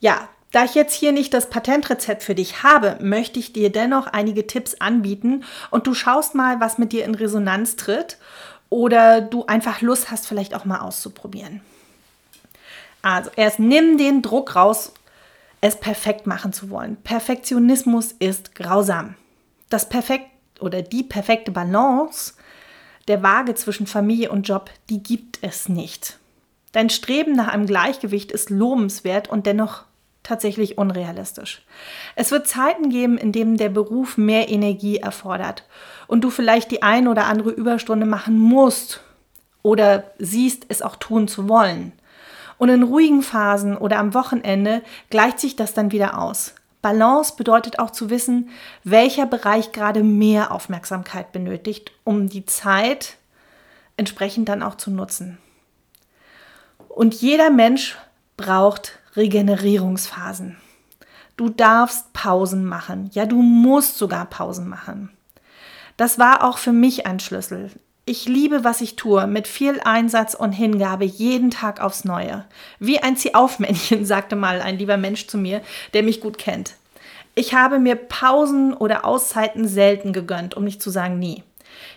Ja, 0.00 0.28
da 0.56 0.64
ich 0.64 0.74
jetzt 0.74 0.94
hier 0.94 1.12
nicht 1.12 1.34
das 1.34 1.50
Patentrezept 1.50 2.22
für 2.22 2.34
dich 2.34 2.62
habe, 2.62 2.96
möchte 3.02 3.38
ich 3.38 3.52
dir 3.52 3.70
dennoch 3.70 4.06
einige 4.06 4.46
Tipps 4.46 4.74
anbieten 4.76 5.44
und 5.70 5.86
du 5.86 5.92
schaust 5.92 6.34
mal, 6.34 6.60
was 6.60 6.78
mit 6.78 6.92
dir 6.92 7.04
in 7.04 7.14
Resonanz 7.14 7.76
tritt 7.76 8.16
oder 8.70 9.20
du 9.20 9.44
einfach 9.44 9.82
Lust 9.82 10.10
hast, 10.10 10.26
vielleicht 10.26 10.54
auch 10.54 10.64
mal 10.64 10.80
auszuprobieren. 10.80 11.60
Also 13.02 13.30
erst 13.36 13.58
nimm 13.58 13.98
den 13.98 14.22
Druck 14.22 14.56
raus, 14.56 14.94
es 15.60 15.78
perfekt 15.78 16.26
machen 16.26 16.54
zu 16.54 16.70
wollen. 16.70 16.96
Perfektionismus 17.04 18.12
ist 18.12 18.54
grausam. 18.54 19.14
Das 19.68 19.90
perfekt 19.90 20.30
oder 20.60 20.80
die 20.80 21.02
perfekte 21.02 21.50
Balance 21.50 22.32
der 23.08 23.22
Waage 23.22 23.54
zwischen 23.56 23.86
Familie 23.86 24.30
und 24.30 24.48
Job, 24.48 24.70
die 24.88 25.02
gibt 25.02 25.38
es 25.42 25.68
nicht. 25.68 26.18
Dein 26.72 26.88
Streben 26.88 27.32
nach 27.32 27.48
einem 27.48 27.66
Gleichgewicht 27.66 28.32
ist 28.32 28.48
lobenswert 28.48 29.28
und 29.28 29.44
dennoch 29.44 29.84
tatsächlich 30.26 30.76
unrealistisch. 30.76 31.62
Es 32.16 32.32
wird 32.32 32.48
Zeiten 32.48 32.90
geben, 32.90 33.16
in 33.16 33.30
denen 33.30 33.56
der 33.56 33.68
Beruf 33.68 34.18
mehr 34.18 34.48
Energie 34.48 34.98
erfordert 34.98 35.64
und 36.08 36.22
du 36.22 36.30
vielleicht 36.30 36.70
die 36.70 36.82
ein 36.82 37.06
oder 37.06 37.26
andere 37.26 37.50
Überstunde 37.50 38.06
machen 38.06 38.38
musst 38.38 39.00
oder 39.62 40.04
siehst, 40.18 40.66
es 40.68 40.82
auch 40.82 40.96
tun 40.96 41.28
zu 41.28 41.48
wollen. 41.48 41.92
Und 42.58 42.70
in 42.70 42.82
ruhigen 42.82 43.22
Phasen 43.22 43.76
oder 43.76 43.98
am 43.98 44.14
Wochenende 44.14 44.82
gleicht 45.10 45.38
sich 45.38 45.56
das 45.56 45.74
dann 45.74 45.92
wieder 45.92 46.18
aus. 46.18 46.54
Balance 46.82 47.34
bedeutet 47.36 47.78
auch 47.78 47.90
zu 47.90 48.10
wissen, 48.10 48.50
welcher 48.82 49.26
Bereich 49.26 49.72
gerade 49.72 50.02
mehr 50.02 50.52
Aufmerksamkeit 50.52 51.32
benötigt, 51.32 51.92
um 52.04 52.28
die 52.28 52.46
Zeit 52.46 53.16
entsprechend 53.96 54.48
dann 54.48 54.62
auch 54.62 54.76
zu 54.76 54.90
nutzen. 54.90 55.38
Und 56.88 57.14
jeder 57.14 57.50
Mensch 57.50 57.96
braucht 58.36 58.98
Regenerierungsphasen. 59.16 60.56
Du 61.36 61.48
darfst 61.48 62.12
Pausen 62.12 62.64
machen. 62.64 63.10
Ja, 63.12 63.26
du 63.26 63.42
musst 63.42 63.98
sogar 63.98 64.26
Pausen 64.26 64.68
machen. 64.68 65.10
Das 65.96 66.18
war 66.18 66.44
auch 66.44 66.58
für 66.58 66.72
mich 66.72 67.06
ein 67.06 67.20
Schlüssel. 67.20 67.70
Ich 68.04 68.26
liebe, 68.26 68.62
was 68.62 68.80
ich 68.80 68.96
tue, 68.96 69.26
mit 69.26 69.48
viel 69.48 69.80
Einsatz 69.80 70.34
und 70.34 70.52
Hingabe 70.52 71.04
jeden 71.04 71.50
Tag 71.50 71.80
aufs 71.80 72.04
Neue. 72.04 72.44
Wie 72.78 73.00
ein 73.00 73.16
Zieh-auf-Männchen, 73.16 74.04
sagte 74.06 74.36
mal 74.36 74.60
ein 74.60 74.78
lieber 74.78 74.96
Mensch 74.96 75.26
zu 75.26 75.38
mir, 75.38 75.60
der 75.92 76.02
mich 76.02 76.20
gut 76.20 76.38
kennt. 76.38 76.74
Ich 77.34 77.52
habe 77.52 77.78
mir 77.78 77.96
Pausen 77.96 78.72
oder 78.72 79.04
Auszeiten 79.04 79.66
selten 79.66 80.12
gegönnt, 80.12 80.54
um 80.54 80.64
nicht 80.64 80.80
zu 80.80 80.90
sagen 80.90 81.18
nie. 81.18 81.42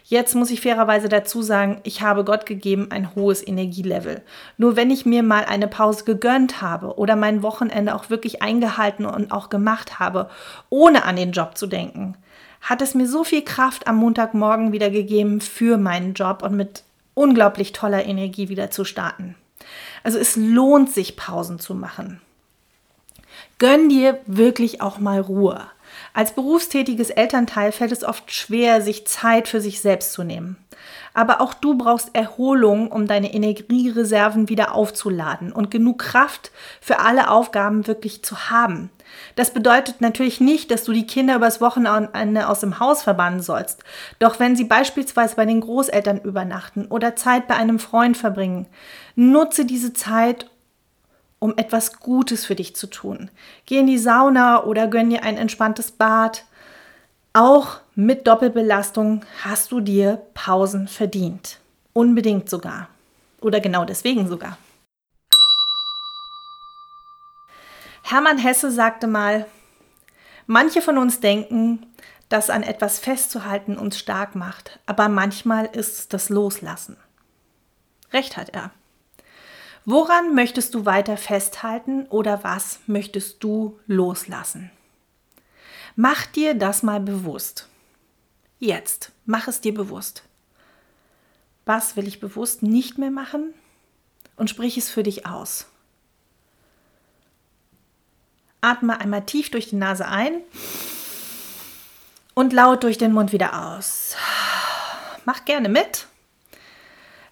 Jetzt 0.09 0.33
muss 0.33 0.49
ich 0.49 0.61
fairerweise 0.61 1.07
dazu 1.07 1.43
sagen, 1.43 1.81
ich 1.83 2.01
habe 2.01 2.23
Gott 2.23 2.47
gegeben 2.47 2.87
ein 2.89 3.13
hohes 3.13 3.47
Energielevel. 3.47 4.23
Nur 4.57 4.75
wenn 4.75 4.89
ich 4.89 5.05
mir 5.05 5.21
mal 5.21 5.45
eine 5.45 5.67
Pause 5.67 6.03
gegönnt 6.03 6.63
habe 6.63 6.97
oder 6.97 7.15
mein 7.15 7.43
Wochenende 7.43 7.93
auch 7.93 8.09
wirklich 8.09 8.41
eingehalten 8.41 9.05
und 9.05 9.31
auch 9.31 9.49
gemacht 9.49 9.99
habe, 9.99 10.27
ohne 10.71 11.03
an 11.03 11.15
den 11.15 11.31
Job 11.31 11.59
zu 11.59 11.67
denken, 11.67 12.17
hat 12.59 12.81
es 12.81 12.95
mir 12.95 13.07
so 13.07 13.23
viel 13.23 13.43
Kraft 13.43 13.85
am 13.85 13.97
Montagmorgen 13.97 14.71
wieder 14.71 14.89
gegeben 14.89 15.41
für 15.41 15.77
meinen 15.77 16.15
Job 16.15 16.41
und 16.41 16.55
mit 16.55 16.81
unglaublich 17.13 17.71
toller 17.71 18.03
Energie 18.03 18.49
wieder 18.49 18.71
zu 18.71 18.85
starten. 18.85 19.35
Also 20.01 20.17
es 20.17 20.35
lohnt 20.35 20.91
sich, 20.91 21.17
Pausen 21.17 21.59
zu 21.59 21.75
machen. 21.75 22.19
Gönn 23.59 23.89
dir 23.89 24.17
wirklich 24.25 24.81
auch 24.81 24.97
mal 24.97 25.19
Ruhe. 25.19 25.67
Als 26.13 26.33
berufstätiges 26.33 27.09
Elternteil 27.09 27.71
fällt 27.71 27.91
es 27.91 28.03
oft 28.03 28.31
schwer, 28.31 28.81
sich 28.81 29.07
Zeit 29.07 29.47
für 29.47 29.61
sich 29.61 29.81
selbst 29.81 30.13
zu 30.13 30.23
nehmen. 30.23 30.57
Aber 31.13 31.41
auch 31.41 31.53
du 31.53 31.77
brauchst 31.77 32.15
Erholung, 32.15 32.91
um 32.91 33.07
deine 33.07 33.33
Energiereserven 33.33 34.49
wieder 34.49 34.73
aufzuladen 34.73 35.51
und 35.51 35.71
genug 35.71 35.99
Kraft 35.99 36.51
für 36.81 36.99
alle 36.99 37.29
Aufgaben 37.29 37.87
wirklich 37.87 38.23
zu 38.23 38.49
haben. 38.49 38.89
Das 39.35 39.51
bedeutet 39.51 40.01
natürlich 40.01 40.39
nicht, 40.39 40.71
dass 40.71 40.83
du 40.83 40.93
die 40.93 41.07
Kinder 41.07 41.35
übers 41.35 41.61
Wochenende 41.61 42.47
aus 42.47 42.59
dem 42.59 42.79
Haus 42.79 43.03
verbannen 43.03 43.41
sollst. 43.41 43.83
Doch 44.19 44.39
wenn 44.39 44.55
sie 44.55 44.65
beispielsweise 44.65 45.35
bei 45.35 45.45
den 45.45 45.61
Großeltern 45.61 46.21
übernachten 46.21 46.85
oder 46.85 47.15
Zeit 47.15 47.47
bei 47.47 47.55
einem 47.55 47.79
Freund 47.79 48.17
verbringen, 48.17 48.67
nutze 49.15 49.65
diese 49.65 49.93
Zeit, 49.93 50.49
um 51.39 51.57
etwas 51.57 51.99
Gutes 51.99 52.45
für 52.45 52.55
dich 52.55 52.75
zu 52.75 52.87
tun. 52.87 53.31
Geh 53.65 53.79
in 53.79 53.87
die 53.87 53.97
Sauna 53.97 54.63
oder 54.63 54.87
gönn 54.87 55.09
dir 55.09 55.23
ein 55.23 55.37
entspanntes 55.37 55.91
Bad. 55.91 56.45
Auch 57.33 57.79
mit 57.95 58.27
Doppelbelastung 58.27 59.25
hast 59.43 59.71
du 59.71 59.79
dir 59.79 60.21
Pausen 60.33 60.87
verdient. 60.87 61.59
Unbedingt 61.93 62.49
sogar. 62.49 62.89
Oder 63.41 63.59
genau 63.59 63.85
deswegen 63.85 64.27
sogar. 64.27 64.57
Hermann 68.03 68.37
Hesse 68.37 68.71
sagte 68.71 69.07
mal, 69.07 69.45
manche 70.47 70.81
von 70.81 70.97
uns 70.97 71.19
denken, 71.19 71.85
dass 72.27 72.49
an 72.49 72.63
etwas 72.63 72.99
festzuhalten 72.99 73.77
uns 73.77 73.97
stark 73.97 74.35
macht, 74.35 74.79
aber 74.85 75.09
manchmal 75.09 75.65
ist 75.65 75.99
es 75.99 76.07
das 76.07 76.29
Loslassen. 76.29 76.97
Recht 78.11 78.37
hat 78.37 78.49
er. 78.49 78.71
Woran 79.85 80.35
möchtest 80.35 80.75
du 80.75 80.85
weiter 80.85 81.17
festhalten 81.17 82.05
oder 82.07 82.43
was 82.43 82.79
möchtest 82.85 83.43
du 83.43 83.79
loslassen? 83.87 84.71
Mach 85.95 86.25
dir 86.25 86.53
das 86.53 86.83
mal 86.83 86.99
bewusst. 86.99 87.67
Jetzt, 88.59 89.11
mach 89.25 89.47
es 89.47 89.61
dir 89.61 89.73
bewusst. 89.73 90.23
Was 91.65 91.95
will 91.95 92.07
ich 92.07 92.19
bewusst 92.19 92.63
nicht 92.63 92.97
mehr 92.97 93.11
machen? 93.11 93.53
Und 94.35 94.49
sprich 94.49 94.77
es 94.77 94.89
für 94.89 95.03
dich 95.03 95.25
aus. 95.25 95.65
Atme 98.61 98.99
einmal 98.99 99.25
tief 99.25 99.49
durch 99.51 99.69
die 99.69 99.75
Nase 99.75 100.07
ein 100.07 100.41
und 102.33 102.53
laut 102.53 102.83
durch 102.83 102.97
den 102.97 103.13
Mund 103.13 103.31
wieder 103.31 103.75
aus. 103.75 104.15
Mach 105.25 105.45
gerne 105.45 105.69
mit. 105.69 106.07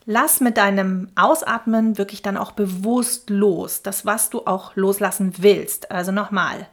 Lass 0.10 0.40
mit 0.40 0.56
deinem 0.56 1.10
Ausatmen 1.16 1.98
wirklich 1.98 2.22
dann 2.22 2.38
auch 2.38 2.54
bewusst 2.54 3.30
los, 3.30 3.82
das, 3.84 4.06
was 4.06 4.30
du 4.30 4.46
auch 4.46 4.74
loslassen 4.78 5.34
willst. 5.40 5.92
Also 5.92 6.14
nochmal, 6.14 6.70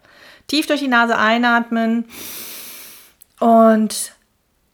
tief 0.46 0.68
durch 0.68 0.78
die 0.78 0.88
Nase 0.88 1.18
einatmen 1.18 2.04
und 3.40 4.12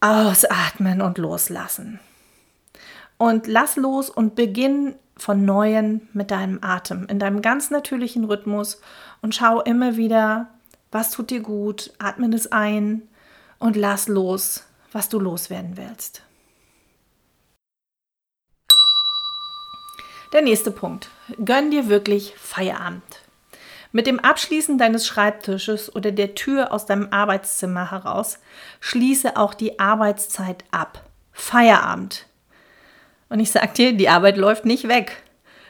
ausatmen 0.02 1.00
und 1.00 1.16
loslassen. 1.16 2.00
Und 3.16 3.46
lass 3.46 3.76
los 3.76 4.10
und 4.10 4.34
beginn 4.34 4.94
von 5.16 5.46
neuem 5.46 6.02
mit 6.12 6.30
deinem 6.30 6.58
Atem, 6.62 7.06
in 7.06 7.18
deinem 7.18 7.40
ganz 7.40 7.70
natürlichen 7.70 8.24
Rhythmus 8.24 8.82
und 9.22 9.34
schau 9.34 9.62
immer 9.62 9.96
wieder, 9.96 10.48
was 10.92 11.12
tut 11.12 11.30
dir 11.30 11.40
gut, 11.40 11.94
atme 11.98 12.34
es 12.34 12.52
ein 12.52 13.08
und 13.58 13.74
lass 13.74 14.06
los, 14.06 14.64
was 14.92 15.08
du 15.08 15.18
loswerden 15.18 15.78
willst. 15.78 16.24
Der 20.32 20.42
nächste 20.42 20.70
Punkt. 20.70 21.10
Gönn 21.44 21.72
dir 21.72 21.88
wirklich 21.88 22.34
Feierabend. 22.36 23.02
Mit 23.90 24.06
dem 24.06 24.20
Abschließen 24.20 24.78
deines 24.78 25.04
Schreibtisches 25.04 25.94
oder 25.94 26.12
der 26.12 26.36
Tür 26.36 26.72
aus 26.72 26.86
deinem 26.86 27.08
Arbeitszimmer 27.10 27.90
heraus 27.90 28.38
schließe 28.78 29.36
auch 29.36 29.54
die 29.54 29.80
Arbeitszeit 29.80 30.62
ab. 30.70 31.04
Feierabend. 31.32 32.26
Und 33.28 33.40
ich 33.40 33.50
sag 33.50 33.74
dir, 33.74 33.92
die 33.92 34.08
Arbeit 34.08 34.36
läuft 34.36 34.64
nicht 34.64 34.86
weg. 34.86 35.20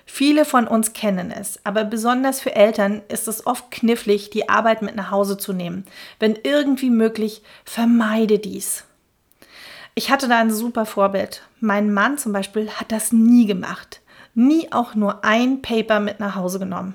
Viele 0.05 0.45
von 0.45 0.67
uns 0.67 0.93
kennen 0.93 1.31
es, 1.31 1.59
aber 1.65 1.85
besonders 1.85 2.41
für 2.41 2.55
Eltern 2.55 3.01
ist 3.09 3.29
es 3.29 3.47
oft 3.47 3.71
knifflig, 3.71 4.29
die 4.29 4.51
Arbeit 4.51 4.83
mit 4.83 4.95
nach 4.95 5.11
Hause 5.11 5.39
zu 5.39 5.55
nehmen. 5.55 5.87
Wenn 6.19 6.39
irgendwie 6.43 6.91
möglich, 6.91 7.43
vermeide 7.65 8.39
dies. 8.39 8.85
Ich 9.95 10.11
hatte 10.11 10.29
da 10.29 10.39
ein 10.39 10.51
super 10.51 10.85
Vorbild. 10.85 11.43
Mein 11.61 11.95
Mann 11.95 12.19
zum 12.19 12.33
Beispiel 12.33 12.71
hat 12.71 12.93
das 12.93 13.13
nie 13.13 13.47
gemacht 13.47 14.00
nie 14.35 14.73
auch 14.73 14.95
nur 14.95 15.25
ein 15.25 15.63
Paper 15.63 16.01
mit 16.01 16.21
nach 16.21 16.37
Hause 16.37 16.59
genommen. 16.59 16.95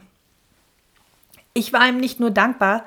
Ich 1.53 1.73
war 1.73 1.87
ihm 1.87 1.97
nicht 1.97 2.19
nur 2.19 2.31
dankbar 2.31 2.83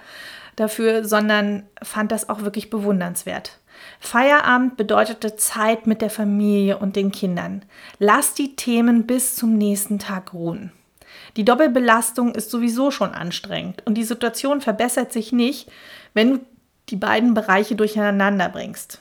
dafür, 0.56 1.04
sondern 1.04 1.64
fand 1.82 2.12
das 2.12 2.28
auch 2.28 2.42
wirklich 2.42 2.70
bewundernswert. 2.70 3.58
Feierabend 4.00 4.76
bedeutete 4.76 5.36
Zeit 5.36 5.86
mit 5.86 6.02
der 6.02 6.10
Familie 6.10 6.78
und 6.78 6.96
den 6.96 7.12
Kindern. 7.12 7.62
Lass 7.98 8.34
die 8.34 8.56
Themen 8.56 9.06
bis 9.06 9.36
zum 9.36 9.56
nächsten 9.56 9.98
Tag 9.98 10.34
ruhen. 10.34 10.72
Die 11.36 11.44
Doppelbelastung 11.44 12.34
ist 12.34 12.50
sowieso 12.50 12.90
schon 12.90 13.12
anstrengend 13.12 13.82
und 13.86 13.94
die 13.94 14.04
Situation 14.04 14.60
verbessert 14.60 15.12
sich 15.12 15.32
nicht, 15.32 15.70
wenn 16.14 16.30
du 16.30 16.40
die 16.88 16.96
beiden 16.96 17.34
Bereiche 17.34 17.76
durcheinander 17.76 18.48
bringst. 18.48 19.00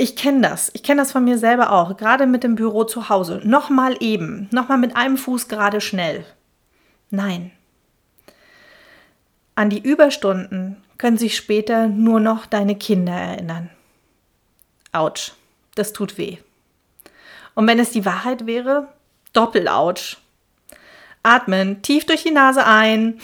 Ich 0.00 0.14
kenne 0.14 0.48
das. 0.48 0.70
Ich 0.74 0.84
kenne 0.84 1.02
das 1.02 1.10
von 1.10 1.24
mir 1.24 1.38
selber 1.38 1.72
auch. 1.72 1.96
Gerade 1.96 2.26
mit 2.26 2.44
dem 2.44 2.54
Büro 2.54 2.84
zu 2.84 3.08
Hause. 3.08 3.40
Nochmal 3.42 3.96
eben. 3.98 4.48
Nochmal 4.52 4.78
mit 4.78 4.96
einem 4.96 5.16
Fuß 5.16 5.48
gerade 5.48 5.80
schnell. 5.80 6.24
Nein. 7.10 7.50
An 9.56 9.70
die 9.70 9.82
Überstunden 9.82 10.76
können 10.98 11.18
sich 11.18 11.36
später 11.36 11.88
nur 11.88 12.20
noch 12.20 12.46
deine 12.46 12.76
Kinder 12.76 13.12
erinnern. 13.12 13.70
Autsch. 14.92 15.32
Das 15.74 15.92
tut 15.92 16.16
weh. 16.16 16.38
Und 17.54 17.66
wenn 17.66 17.80
es 17.80 17.90
die 17.90 18.04
Wahrheit 18.04 18.46
wäre, 18.46 18.88
Doppelautsch. 19.32 20.18
Atmen, 21.24 21.82
tief 21.82 22.06
durch 22.06 22.22
die 22.22 22.30
Nase 22.30 22.64
ein 22.64 23.20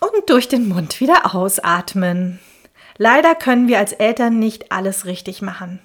und 0.00 0.28
durch 0.28 0.48
den 0.48 0.68
Mund 0.68 1.00
wieder 1.00 1.34
ausatmen. 1.34 2.40
Leider 2.98 3.34
können 3.36 3.68
wir 3.68 3.78
als 3.78 3.92
Eltern 3.92 4.38
nicht 4.38 4.72
alles 4.72 5.06
richtig 5.06 5.42
machen. 5.42 5.80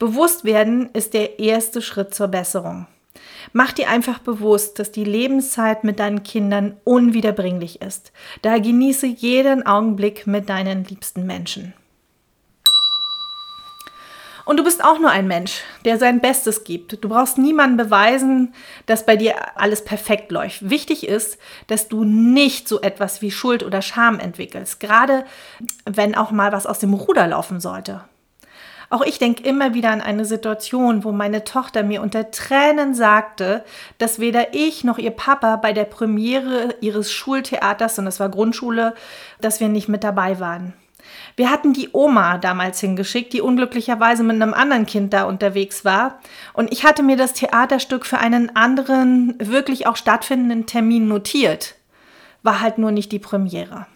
Bewusst 0.00 0.44
werden 0.44 0.88
ist 0.94 1.12
der 1.12 1.40
erste 1.40 1.82
Schritt 1.82 2.14
zur 2.14 2.28
Besserung. 2.28 2.86
Mach 3.52 3.72
dir 3.72 3.90
einfach 3.90 4.18
bewusst, 4.18 4.78
dass 4.78 4.92
die 4.92 5.04
Lebenszeit 5.04 5.84
mit 5.84 5.98
deinen 5.98 6.22
Kindern 6.22 6.78
unwiederbringlich 6.84 7.82
ist. 7.82 8.10
Da 8.40 8.58
genieße 8.58 9.06
jeden 9.06 9.66
Augenblick 9.66 10.26
mit 10.26 10.48
deinen 10.48 10.84
liebsten 10.84 11.26
Menschen. 11.26 11.74
Und 14.46 14.56
du 14.56 14.64
bist 14.64 14.82
auch 14.82 14.98
nur 14.98 15.10
ein 15.10 15.28
Mensch, 15.28 15.60
der 15.84 15.98
sein 15.98 16.22
Bestes 16.22 16.64
gibt. 16.64 17.04
Du 17.04 17.08
brauchst 17.10 17.36
niemandem 17.36 17.86
beweisen, 17.86 18.54
dass 18.86 19.04
bei 19.04 19.16
dir 19.16 19.58
alles 19.58 19.84
perfekt 19.84 20.32
läuft. 20.32 20.70
Wichtig 20.70 21.06
ist, 21.06 21.36
dass 21.66 21.88
du 21.88 22.04
nicht 22.04 22.68
so 22.68 22.80
etwas 22.80 23.20
wie 23.20 23.30
Schuld 23.30 23.62
oder 23.62 23.82
Scham 23.82 24.18
entwickelst, 24.18 24.80
gerade 24.80 25.26
wenn 25.84 26.14
auch 26.14 26.30
mal 26.30 26.52
was 26.52 26.64
aus 26.64 26.78
dem 26.78 26.94
Ruder 26.94 27.26
laufen 27.26 27.60
sollte. 27.60 28.00
Auch 28.92 29.02
ich 29.02 29.20
denke 29.20 29.44
immer 29.44 29.72
wieder 29.72 29.90
an 29.90 30.00
eine 30.00 30.24
Situation, 30.24 31.04
wo 31.04 31.12
meine 31.12 31.44
Tochter 31.44 31.84
mir 31.84 32.02
unter 32.02 32.32
Tränen 32.32 32.92
sagte, 32.92 33.64
dass 33.98 34.18
weder 34.18 34.52
ich 34.52 34.82
noch 34.82 34.98
ihr 34.98 35.12
Papa 35.12 35.56
bei 35.56 35.72
der 35.72 35.84
Premiere 35.84 36.74
ihres 36.80 37.12
Schultheaters, 37.12 38.00
und 38.00 38.04
das 38.04 38.18
war 38.18 38.28
Grundschule, 38.28 38.94
dass 39.40 39.60
wir 39.60 39.68
nicht 39.68 39.88
mit 39.88 40.02
dabei 40.02 40.40
waren. 40.40 40.74
Wir 41.36 41.50
hatten 41.50 41.72
die 41.72 41.90
Oma 41.92 42.38
damals 42.38 42.80
hingeschickt, 42.80 43.32
die 43.32 43.40
unglücklicherweise 43.40 44.24
mit 44.24 44.36
einem 44.36 44.54
anderen 44.54 44.86
Kind 44.86 45.12
da 45.12 45.24
unterwegs 45.24 45.84
war. 45.84 46.18
Und 46.52 46.72
ich 46.72 46.84
hatte 46.84 47.02
mir 47.02 47.16
das 47.16 47.32
Theaterstück 47.32 48.04
für 48.04 48.18
einen 48.18 48.54
anderen, 48.56 49.34
wirklich 49.38 49.86
auch 49.86 49.96
stattfindenden 49.96 50.66
Termin 50.66 51.06
notiert. 51.06 51.76
War 52.42 52.60
halt 52.60 52.78
nur 52.78 52.90
nicht 52.90 53.12
die 53.12 53.18
Premiere. 53.18 53.86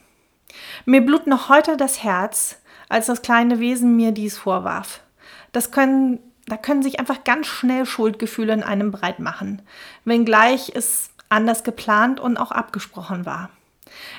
Mir 0.84 1.04
blut 1.04 1.26
noch 1.26 1.48
heute 1.48 1.76
das 1.76 2.02
Herz, 2.02 2.60
als 2.94 3.06
das 3.06 3.22
kleine 3.22 3.58
Wesen 3.58 3.96
mir 3.96 4.12
dies 4.12 4.38
vorwarf. 4.38 5.00
Das 5.50 5.72
können, 5.72 6.20
da 6.46 6.56
können 6.56 6.84
sich 6.84 7.00
einfach 7.00 7.24
ganz 7.24 7.48
schnell 7.48 7.86
Schuldgefühle 7.86 8.52
in 8.52 8.62
einem 8.62 8.92
breit 8.92 9.18
machen, 9.18 9.62
wenngleich 10.04 10.70
es 10.72 11.10
anders 11.28 11.64
geplant 11.64 12.20
und 12.20 12.36
auch 12.36 12.52
abgesprochen 12.52 13.26
war. 13.26 13.50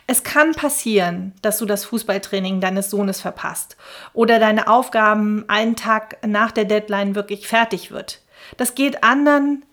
Es 0.07 0.23
kann 0.23 0.51
passieren, 0.51 1.31
dass 1.41 1.57
du 1.57 1.65
das 1.65 1.85
Fußballtraining 1.85 2.59
deines 2.59 2.89
Sohnes 2.89 3.21
verpasst 3.21 3.77
oder 4.13 4.39
deine 4.39 4.67
Aufgaben 4.67 5.45
einen 5.47 5.77
Tag 5.77 6.17
nach 6.27 6.51
der 6.51 6.65
Deadline 6.65 7.15
wirklich 7.15 7.47
fertig 7.47 7.91
wird. 7.91 8.21
Das 8.57 8.75
geht 8.75 9.05
anderen 9.05 9.63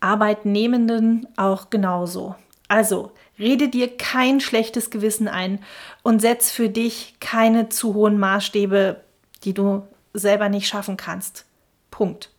Arbeitnehmenden 0.00 1.26
auch 1.38 1.70
genauso. 1.70 2.34
Also 2.68 3.12
rede 3.38 3.68
dir 3.68 3.96
kein 3.96 4.40
schlechtes 4.40 4.90
Gewissen 4.90 5.28
ein 5.28 5.62
und 6.02 6.20
setz 6.20 6.50
für 6.50 6.68
dich 6.68 7.16
keine 7.20 7.68
zu 7.68 7.94
hohen 7.94 8.18
Maßstäbe, 8.18 9.02
die 9.44 9.54
du 9.54 9.86
selber 10.12 10.48
nicht 10.48 10.68
schaffen 10.68 10.96
kannst. 10.96 11.44
Punkt. 11.90 12.30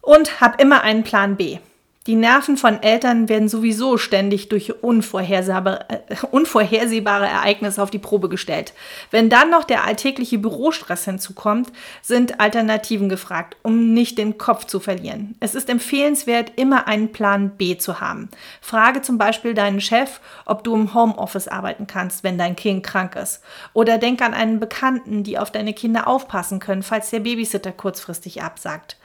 Und 0.00 0.40
hab 0.40 0.60
immer 0.60 0.82
einen 0.82 1.04
Plan 1.04 1.36
B. 1.36 1.58
Die 2.06 2.16
Nerven 2.16 2.56
von 2.56 2.82
Eltern 2.82 3.28
werden 3.28 3.50
sowieso 3.50 3.98
ständig 3.98 4.48
durch 4.48 4.82
unvorhersehbare, 4.82 5.84
äh, 5.90 6.16
unvorhersehbare 6.30 7.26
Ereignisse 7.26 7.82
auf 7.82 7.90
die 7.90 7.98
Probe 7.98 8.30
gestellt. 8.30 8.72
Wenn 9.10 9.28
dann 9.28 9.50
noch 9.50 9.64
der 9.64 9.84
alltägliche 9.84 10.38
Bürostress 10.38 11.04
hinzukommt, 11.04 11.70
sind 12.00 12.40
Alternativen 12.40 13.10
gefragt, 13.10 13.58
um 13.62 13.92
nicht 13.92 14.16
den 14.16 14.38
Kopf 14.38 14.64
zu 14.64 14.80
verlieren. 14.80 15.34
Es 15.40 15.54
ist 15.54 15.68
empfehlenswert, 15.68 16.52
immer 16.56 16.88
einen 16.88 17.12
Plan 17.12 17.50
B 17.50 17.76
zu 17.76 18.00
haben. 18.00 18.30
Frage 18.62 19.02
zum 19.02 19.18
Beispiel 19.18 19.52
deinen 19.52 19.82
Chef, 19.82 20.20
ob 20.46 20.64
du 20.64 20.74
im 20.74 20.94
Homeoffice 20.94 21.48
arbeiten 21.48 21.86
kannst, 21.86 22.24
wenn 22.24 22.38
dein 22.38 22.56
Kind 22.56 22.82
krank 22.82 23.14
ist. 23.14 23.42
Oder 23.74 23.98
denk 23.98 24.22
an 24.22 24.32
einen 24.32 24.58
Bekannten, 24.58 25.22
die 25.22 25.36
auf 25.36 25.50
deine 25.50 25.74
Kinder 25.74 26.08
aufpassen 26.08 26.60
können, 26.60 26.82
falls 26.82 27.10
der 27.10 27.20
Babysitter 27.20 27.72
kurzfristig 27.72 28.42
absagt. 28.42 28.96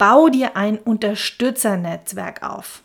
Bau 0.00 0.30
dir 0.30 0.56
ein 0.56 0.78
Unterstützernetzwerk 0.78 2.42
auf. 2.42 2.80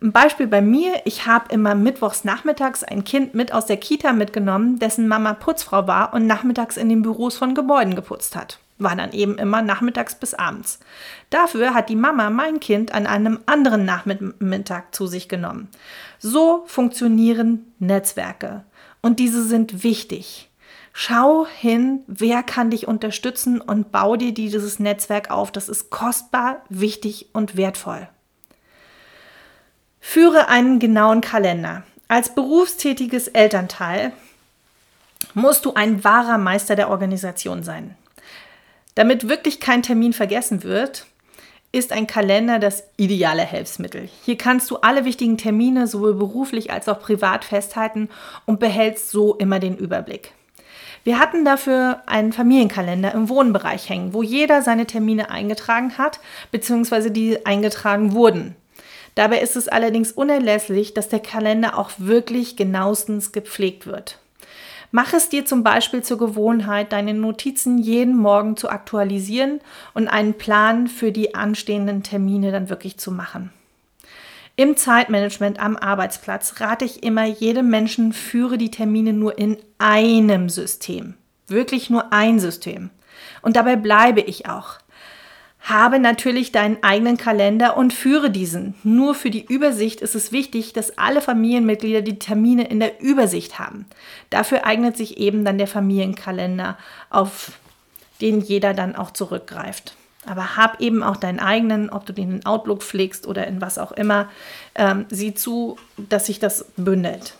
Ein 0.00 0.10
Beispiel 0.10 0.46
bei 0.46 0.62
mir, 0.62 1.02
ich 1.04 1.26
habe 1.26 1.52
immer 1.52 1.74
mittwochs 1.74 2.24
nachmittags 2.24 2.82
ein 2.82 3.04
Kind 3.04 3.34
mit 3.34 3.52
aus 3.52 3.66
der 3.66 3.76
Kita 3.76 4.14
mitgenommen, 4.14 4.78
dessen 4.78 5.06
Mama 5.06 5.34
Putzfrau 5.34 5.86
war 5.86 6.14
und 6.14 6.26
nachmittags 6.26 6.78
in 6.78 6.88
den 6.88 7.02
Büros 7.02 7.36
von 7.36 7.54
Gebäuden 7.54 7.94
geputzt 7.94 8.36
hat. 8.36 8.58
War 8.78 8.96
dann 8.96 9.12
eben 9.12 9.36
immer 9.36 9.60
nachmittags 9.60 10.14
bis 10.14 10.32
abends. 10.32 10.80
Dafür 11.28 11.74
hat 11.74 11.90
die 11.90 11.94
Mama 11.94 12.30
mein 12.30 12.58
Kind 12.58 12.94
an 12.94 13.06
einem 13.06 13.40
anderen 13.44 13.84
Nachmittag 13.84 14.94
zu 14.94 15.06
sich 15.06 15.28
genommen. 15.28 15.68
So 16.18 16.64
funktionieren 16.68 17.70
Netzwerke 17.80 18.64
und 19.02 19.18
diese 19.18 19.44
sind 19.44 19.84
wichtig. 19.84 20.48
Schau 20.92 21.46
hin, 21.46 22.00
wer 22.06 22.42
kann 22.42 22.70
dich 22.70 22.86
unterstützen 22.86 23.60
und 23.60 23.92
bau 23.92 24.16
dir 24.16 24.34
dieses 24.34 24.78
Netzwerk 24.78 25.30
auf. 25.30 25.50
Das 25.50 25.68
ist 25.68 25.90
kostbar, 25.90 26.62
wichtig 26.68 27.28
und 27.32 27.56
wertvoll. 27.56 28.08
Führe 30.00 30.48
einen 30.48 30.78
genauen 30.80 31.20
Kalender. 31.20 31.84
Als 32.08 32.34
berufstätiges 32.34 33.28
Elternteil 33.28 34.12
musst 35.32 35.64
du 35.64 35.74
ein 35.74 36.04
wahrer 36.04 36.36
Meister 36.36 36.76
der 36.76 36.90
Organisation 36.90 37.62
sein. 37.62 37.96
Damit 38.94 39.28
wirklich 39.28 39.60
kein 39.60 39.82
Termin 39.82 40.12
vergessen 40.12 40.62
wird, 40.62 41.06
ist 41.70 41.92
ein 41.92 42.06
Kalender 42.06 42.58
das 42.58 42.84
ideale 42.98 43.46
Hilfsmittel. 43.46 44.10
Hier 44.24 44.36
kannst 44.36 44.70
du 44.70 44.76
alle 44.76 45.06
wichtigen 45.06 45.38
Termine 45.38 45.86
sowohl 45.86 46.14
beruflich 46.14 46.70
als 46.70 46.86
auch 46.88 47.00
privat 47.00 47.46
festhalten 47.46 48.10
und 48.44 48.60
behältst 48.60 49.10
so 49.10 49.36
immer 49.36 49.58
den 49.58 49.78
Überblick. 49.78 50.32
Wir 51.04 51.18
hatten 51.18 51.44
dafür 51.44 52.02
einen 52.06 52.32
Familienkalender 52.32 53.12
im 53.12 53.28
Wohnbereich 53.28 53.88
hängen, 53.88 54.14
wo 54.14 54.22
jeder 54.22 54.62
seine 54.62 54.86
Termine 54.86 55.30
eingetragen 55.30 55.98
hat, 55.98 56.20
beziehungsweise 56.52 57.10
die 57.10 57.44
eingetragen 57.44 58.12
wurden. 58.12 58.54
Dabei 59.14 59.40
ist 59.40 59.56
es 59.56 59.68
allerdings 59.68 60.12
unerlässlich, 60.12 60.94
dass 60.94 61.08
der 61.08 61.20
Kalender 61.20 61.76
auch 61.76 61.90
wirklich 61.98 62.56
genauestens 62.56 63.32
gepflegt 63.32 63.86
wird. 63.86 64.18
Mach 64.90 65.12
es 65.12 65.28
dir 65.28 65.44
zum 65.44 65.62
Beispiel 65.62 66.02
zur 66.02 66.18
Gewohnheit, 66.18 66.92
deine 66.92 67.14
Notizen 67.14 67.78
jeden 67.78 68.16
Morgen 68.16 68.56
zu 68.56 68.68
aktualisieren 68.68 69.60
und 69.94 70.06
einen 70.06 70.34
Plan 70.34 70.86
für 70.86 71.12
die 71.12 71.34
anstehenden 71.34 72.02
Termine 72.02 72.52
dann 72.52 72.68
wirklich 72.68 72.98
zu 72.98 73.10
machen. 73.10 73.50
Im 74.54 74.76
Zeitmanagement 74.76 75.58
am 75.58 75.76
Arbeitsplatz 75.76 76.60
rate 76.60 76.84
ich 76.84 77.02
immer 77.02 77.24
jedem 77.24 77.70
Menschen, 77.70 78.12
führe 78.12 78.58
die 78.58 78.70
Termine 78.70 79.14
nur 79.14 79.38
in 79.38 79.56
einem 79.78 80.50
System. 80.50 81.14
Wirklich 81.46 81.88
nur 81.88 82.12
ein 82.12 82.38
System. 82.38 82.90
Und 83.40 83.56
dabei 83.56 83.76
bleibe 83.76 84.20
ich 84.20 84.48
auch. 84.48 84.78
Habe 85.60 85.98
natürlich 85.98 86.52
deinen 86.52 86.82
eigenen 86.82 87.16
Kalender 87.16 87.76
und 87.76 87.94
führe 87.94 88.30
diesen. 88.30 88.74
Nur 88.82 89.14
für 89.14 89.30
die 89.30 89.44
Übersicht 89.44 90.00
ist 90.00 90.14
es 90.14 90.32
wichtig, 90.32 90.72
dass 90.72 90.98
alle 90.98 91.20
Familienmitglieder 91.20 92.02
die 92.02 92.18
Termine 92.18 92.64
in 92.64 92.80
der 92.80 93.00
Übersicht 93.00 93.58
haben. 93.58 93.86
Dafür 94.28 94.66
eignet 94.66 94.96
sich 94.96 95.18
eben 95.18 95.44
dann 95.44 95.58
der 95.58 95.68
Familienkalender, 95.68 96.76
auf 97.10 97.52
den 98.20 98.40
jeder 98.40 98.74
dann 98.74 98.96
auch 98.96 99.12
zurückgreift. 99.12 99.96
Aber 100.26 100.56
hab 100.56 100.80
eben 100.80 101.02
auch 101.02 101.16
deinen 101.16 101.40
eigenen, 101.40 101.90
ob 101.90 102.06
du 102.06 102.12
den 102.12 102.36
in 102.36 102.46
Outlook 102.46 102.82
pflegst 102.82 103.26
oder 103.26 103.46
in 103.46 103.60
was 103.60 103.78
auch 103.78 103.92
immer. 103.92 104.28
Ähm, 104.74 105.06
sieh 105.10 105.34
zu, 105.34 105.78
dass 105.96 106.26
sich 106.26 106.38
das 106.38 106.66
bündelt. 106.76 107.34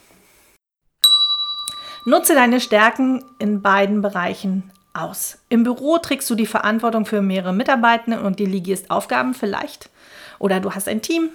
Nutze 2.05 2.35
deine 2.35 2.61
Stärken 2.61 3.25
in 3.39 3.63
beiden 3.63 4.03
Bereichen 4.03 4.71
aus. 4.93 5.39
Im 5.49 5.63
Büro 5.63 5.99
trägst 5.99 6.29
du 6.29 6.35
die 6.35 6.47
Verantwortung 6.47 7.07
für 7.07 7.23
mehrere 7.23 7.53
Mitarbeitende 7.53 8.21
und 8.21 8.41
delegierst 8.41 8.91
Aufgaben 8.91 9.35
vielleicht. 9.35 9.89
Oder 10.41 10.59
du 10.59 10.73
hast 10.73 10.89
ein 10.89 11.03
Team, 11.03 11.31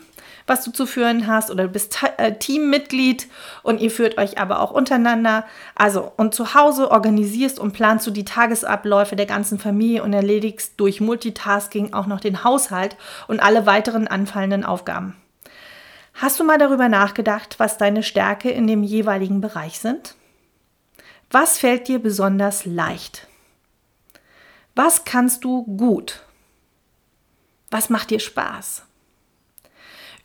was 0.47 0.63
du 0.63 0.71
zu 0.71 0.86
führen 0.86 1.27
hast 1.27 1.51
oder 1.51 1.65
du 1.65 1.69
bist 1.69 1.99
äh, 2.17 2.33
Teammitglied 2.33 3.27
und 3.63 3.81
ihr 3.81 3.91
führt 3.91 4.17
euch 4.17 4.39
aber 4.39 4.62
auch 4.62 4.71
untereinander. 4.71 5.45
Also 5.75 6.12
und 6.15 6.33
zu 6.33 6.55
Hause 6.55 6.89
organisierst 6.89 7.60
und 7.60 7.73
planst 7.73 8.07
du 8.07 8.12
die 8.12 8.25
Tagesabläufe 8.25 9.15
der 9.15 9.25
ganzen 9.25 9.60
Familie 9.60 10.01
und 10.01 10.13
erledigst 10.13 10.73
durch 10.77 11.01
Multitasking 11.01 11.93
auch 11.93 12.07
noch 12.07 12.21
den 12.21 12.43
Haushalt 12.43 12.95
und 13.27 13.41
alle 13.41 13.65
weiteren 13.65 14.07
anfallenden 14.07 14.63
Aufgaben. 14.63 15.15
Hast 16.13 16.39
du 16.39 16.43
mal 16.43 16.57
darüber 16.57 16.89
nachgedacht, 16.89 17.60
was 17.60 17.77
deine 17.77 18.01
Stärke 18.01 18.49
in 18.49 18.65
dem 18.65 18.81
jeweiligen 18.81 19.41
Bereich 19.41 19.79
sind? 19.79 20.15
Was 21.29 21.57
fällt 21.60 21.89
dir 21.89 21.99
besonders 21.99 22.65
leicht? 22.65 23.27
Was 24.73 25.03
kannst 25.03 25.43
du 25.43 25.63
gut? 25.63 26.23
Was 27.69 27.89
macht 27.89 28.10
dir 28.12 28.19
Spaß? 28.19 28.87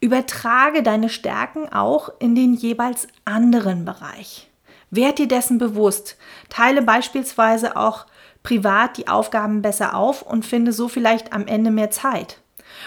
Übertrage 0.03 0.83
deine 0.83 1.09
Stärken 1.09 1.73
auch 1.73 2.11
in 2.19 2.35
den 2.35 2.55
jeweils 2.55 3.07
anderen 3.25 3.85
Bereich. 3.85 4.51
Werd 4.91 5.21
dir 5.21 5.29
dessen 5.29 5.59
bewusst. 5.59 6.17
Teile 6.49 6.83
beispielsweise 6.83 7.77
auch 7.77 8.07
privat 8.43 8.97
die 8.97 9.07
Aufgaben 9.07 9.63
besser 9.63 9.95
auf 9.95 10.23
und 10.23 10.45
finde 10.45 10.73
so 10.73 10.89
vielleicht 10.89 11.33
am 11.33 11.47
Ende 11.47 11.71
mehr 11.71 11.93
Zeit. 11.93 12.39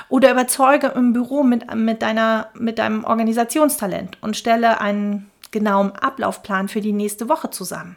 Oder 0.10 0.30
überzeuge 0.32 0.88
im 0.88 1.13
Büro 1.13 1.43
mit, 1.43 1.73
mit, 1.73 2.01
deiner, 2.01 2.49
mit 2.54 2.80
deinem 2.80 3.06
Organisationstalent 3.06 4.17
und 4.21 4.36
stelle 4.36 4.82
einen 4.82 5.32
genauen 5.51 5.93
Ablaufplan 5.93 6.67
für 6.67 6.82
die 6.82 6.91
nächste 6.91 7.30
Woche 7.30 7.49
zusammen. 7.49 7.95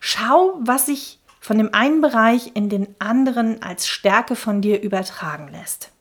Schau, 0.00 0.58
was 0.60 0.86
sich 0.86 1.20
von 1.38 1.56
dem 1.56 1.72
einen 1.72 2.00
Bereich 2.00 2.50
in 2.54 2.68
den 2.68 2.96
anderen 2.98 3.62
als 3.62 3.86
Stärke 3.86 4.34
von 4.34 4.60
dir 4.60 4.82
übertragen 4.82 5.46
lässt. 5.52 5.92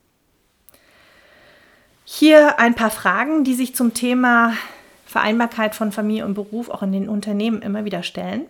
Hier 2.11 2.57
ein 2.57 2.73
paar 2.73 2.89
Fragen, 2.89 3.43
die 3.43 3.53
sich 3.53 3.75
zum 3.75 3.93
Thema 3.93 4.53
Vereinbarkeit 5.05 5.75
von 5.75 5.91
Familie 5.91 6.25
und 6.25 6.33
Beruf 6.33 6.67
auch 6.67 6.81
in 6.81 6.91
den 6.91 7.07
Unternehmen 7.07 7.61
immer 7.61 7.85
wieder 7.85 8.01
stellen. 8.01 8.47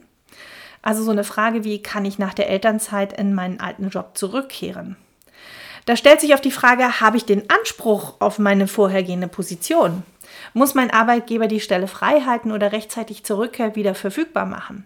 Also 0.81 1.03
so 1.03 1.11
eine 1.11 1.25
Frage 1.25 1.65
wie, 1.65 1.83
kann 1.83 2.05
ich 2.05 2.17
nach 2.17 2.33
der 2.33 2.49
Elternzeit 2.49 3.11
in 3.19 3.35
meinen 3.35 3.59
alten 3.59 3.89
Job 3.89 4.17
zurückkehren? 4.17 4.95
Da 5.83 5.97
stellt 5.97 6.21
sich 6.21 6.33
auf 6.33 6.39
die 6.39 6.51
Frage, 6.51 7.01
habe 7.01 7.17
ich 7.17 7.25
den 7.25 7.49
Anspruch 7.49 8.15
auf 8.21 8.39
meine 8.39 8.65
vorhergehende 8.65 9.27
Position? 9.27 10.03
Muss 10.53 10.73
mein 10.73 10.89
Arbeitgeber 10.89 11.47
die 11.47 11.59
Stelle 11.59 11.87
frei 11.87 12.21
halten 12.21 12.53
oder 12.53 12.71
rechtzeitig 12.71 13.25
zur 13.25 13.39
wieder 13.75 13.93
verfügbar 13.93 14.45
machen? 14.45 14.85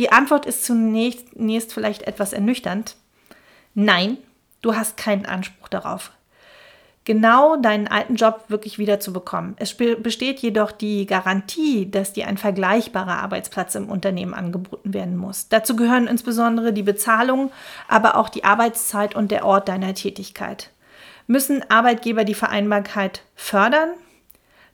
Die 0.00 0.10
Antwort 0.10 0.46
ist 0.46 0.64
zunächst 0.64 1.72
vielleicht 1.72 2.02
etwas 2.02 2.32
ernüchternd. 2.32 2.96
Nein, 3.74 4.18
du 4.62 4.74
hast 4.74 4.96
keinen 4.96 5.26
Anspruch 5.26 5.68
darauf 5.68 6.10
genau 7.04 7.56
deinen 7.56 7.88
alten 7.88 8.16
Job 8.16 8.44
wirklich 8.48 8.78
wieder 8.78 9.00
zu 9.00 9.12
bekommen. 9.12 9.56
Es 9.58 9.74
besteht 9.74 10.40
jedoch 10.40 10.70
die 10.70 11.06
Garantie, 11.06 11.90
dass 11.90 12.12
dir 12.12 12.26
ein 12.26 12.36
vergleichbarer 12.36 13.18
Arbeitsplatz 13.18 13.74
im 13.74 13.88
Unternehmen 13.88 14.34
angeboten 14.34 14.92
werden 14.92 15.16
muss. 15.16 15.48
Dazu 15.48 15.76
gehören 15.76 16.06
insbesondere 16.06 16.72
die 16.72 16.82
Bezahlung, 16.82 17.50
aber 17.88 18.16
auch 18.16 18.28
die 18.28 18.44
Arbeitszeit 18.44 19.14
und 19.14 19.30
der 19.30 19.44
Ort 19.44 19.68
deiner 19.68 19.94
Tätigkeit. 19.94 20.70
Müssen 21.26 21.68
Arbeitgeber 21.70 22.24
die 22.24 22.34
Vereinbarkeit 22.34 23.22
fördern? 23.34 23.90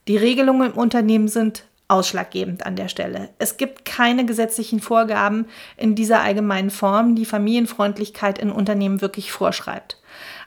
Die 0.09 0.17
Regelungen 0.17 0.73
im 0.73 0.79
Unternehmen 0.79 1.29
sind 1.29 1.65
ausschlaggebend 1.89 2.67
an 2.67 2.77
der 2.77 2.89
Stelle. 2.89 3.29
Es 3.39 3.57
gibt 3.57 3.85
keine 3.85 4.25
gesetzlichen 4.27 4.81
Vorgaben 4.81 5.47
in 5.77 5.95
dieser 5.95 6.21
allgemeinen 6.21 6.71
Form, 6.71 7.15
die 7.15 7.25
Familienfreundlichkeit 7.25 8.39
in 8.39 8.51
Unternehmen 8.51 9.01
wirklich 9.01 9.31
vorschreibt. 9.31 9.99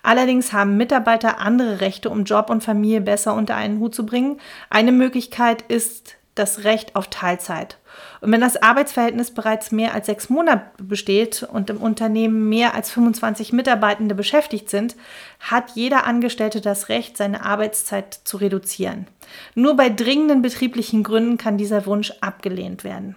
Allerdings 0.04 0.54
haben 0.54 0.78
Mitarbeiter 0.78 1.40
andere 1.40 1.82
Rechte, 1.82 2.10
um 2.10 2.24
Job 2.24 2.50
und 2.50 2.64
Familie 2.64 3.02
besser 3.02 3.34
unter 3.34 3.56
einen 3.56 3.80
Hut 3.80 3.94
zu 3.94 4.06
bringen. 4.06 4.40
Eine 4.70 4.92
Möglichkeit 4.92 5.64
ist 5.64 6.16
das 6.36 6.64
Recht 6.64 6.96
auf 6.96 7.08
Teilzeit. 7.08 7.78
Und 8.22 8.32
wenn 8.32 8.40
das 8.40 8.62
Arbeitsverhältnis 8.62 9.32
bereits 9.32 9.72
mehr 9.72 9.94
als 9.94 10.06
sechs 10.06 10.30
Monate 10.30 10.64
besteht 10.82 11.44
und 11.44 11.70
im 11.70 11.78
Unternehmen 11.78 12.48
mehr 12.48 12.76
als 12.76 12.92
25 12.92 13.52
Mitarbeitende 13.52 14.16
beschäftigt 14.16 14.70
sind, 14.70 14.96
hat 15.40 15.72
jeder 15.76 16.06
Angestellte 16.06 16.62
das 16.62 16.88
Recht, 16.88 17.18
seine 17.18 17.44
Arbeitszeit 17.44 18.22
zu 18.24 18.38
reduzieren. 18.38 19.08
Nur 19.54 19.76
bei 19.76 19.90
dringenden 19.90 20.42
betrieblichen 20.42 21.04
Gründen 21.04 21.38
kann 21.38 21.58
dieser 21.58 21.86
Wunsch 21.86 22.14
abgelehnt 22.22 22.84
werden. 22.86 23.16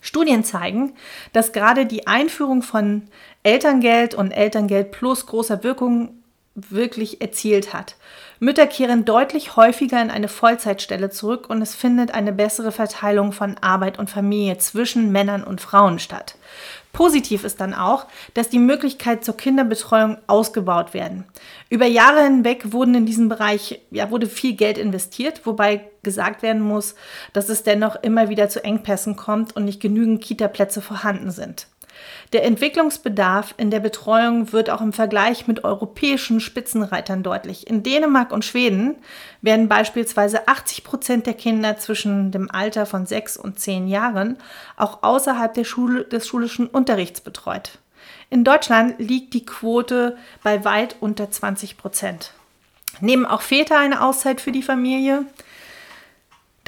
Studien 0.00 0.44
zeigen, 0.44 0.94
dass 1.32 1.52
gerade 1.52 1.86
die 1.86 2.06
Einführung 2.06 2.62
von 2.62 3.02
Elterngeld 3.42 4.14
und 4.14 4.32
Elterngeld 4.32 4.92
plus 4.92 5.26
großer 5.26 5.62
Wirkung 5.62 6.20
wirklich 6.54 7.20
erzielt 7.20 7.72
hat. 7.72 7.96
Mütter 8.38 8.66
kehren 8.66 9.04
deutlich 9.04 9.56
häufiger 9.56 10.00
in 10.00 10.10
eine 10.10 10.28
Vollzeitstelle 10.28 11.10
zurück 11.10 11.48
und 11.48 11.62
es 11.62 11.74
findet 11.74 12.12
eine 12.12 12.32
bessere 12.32 12.72
Verteilung 12.72 13.32
von 13.32 13.56
Arbeit 13.58 13.98
und 13.98 14.10
Familie 14.10 14.58
zwischen 14.58 15.12
Männern 15.12 15.44
und 15.44 15.60
Frauen 15.60 15.98
statt. 15.98 16.36
Positiv 16.92 17.44
ist 17.44 17.60
dann 17.60 17.74
auch, 17.74 18.06
dass 18.34 18.48
die 18.48 18.58
Möglichkeit 18.58 19.24
zur 19.24 19.36
Kinderbetreuung 19.36 20.18
ausgebaut 20.26 20.92
werden. 20.92 21.24
Über 21.68 21.86
Jahre 21.86 22.24
hinweg 22.24 22.72
wurden 22.72 22.94
in 22.94 23.06
diesem 23.06 23.28
Bereich 23.28 23.80
ja, 23.90 24.10
wurde 24.10 24.26
viel 24.26 24.54
Geld 24.54 24.76
investiert, 24.76 25.46
wobei 25.46 25.88
gesagt 26.02 26.42
werden 26.42 26.62
muss, 26.62 26.94
dass 27.32 27.48
es 27.48 27.62
dennoch 27.62 27.96
immer 28.02 28.28
wieder 28.28 28.48
zu 28.48 28.64
Engpässen 28.64 29.16
kommt 29.16 29.54
und 29.54 29.64
nicht 29.64 29.80
genügend 29.80 30.22
Kita-Plätze 30.22 30.80
vorhanden 30.80 31.30
sind. 31.30 31.66
Der 32.32 32.44
Entwicklungsbedarf 32.44 33.54
in 33.56 33.70
der 33.70 33.80
Betreuung 33.80 34.52
wird 34.52 34.70
auch 34.70 34.80
im 34.80 34.92
Vergleich 34.92 35.46
mit 35.46 35.64
europäischen 35.64 36.40
Spitzenreitern 36.40 37.22
deutlich. 37.22 37.66
In 37.66 37.82
Dänemark 37.82 38.32
und 38.32 38.44
Schweden 38.44 38.96
werden 39.42 39.68
beispielsweise 39.68 40.46
80 40.46 40.84
Prozent 40.84 41.26
der 41.26 41.34
Kinder 41.34 41.76
zwischen 41.76 42.30
dem 42.30 42.50
Alter 42.50 42.86
von 42.86 43.06
sechs 43.06 43.36
und 43.36 43.58
zehn 43.58 43.88
Jahren 43.88 44.38
auch 44.76 45.02
außerhalb 45.02 45.52
der 45.54 45.64
Schule, 45.64 46.04
des 46.04 46.26
schulischen 46.26 46.66
Unterrichts 46.66 47.20
betreut. 47.20 47.78
In 48.30 48.44
Deutschland 48.44 48.94
liegt 48.98 49.34
die 49.34 49.44
Quote 49.44 50.16
bei 50.44 50.64
weit 50.64 50.96
unter 51.00 51.30
20 51.30 51.76
Prozent. 51.76 52.32
Nehmen 53.00 53.26
auch 53.26 53.42
Väter 53.42 53.78
eine 53.78 54.02
Auszeit 54.02 54.40
für 54.40 54.52
die 54.52 54.62
Familie? 54.62 55.24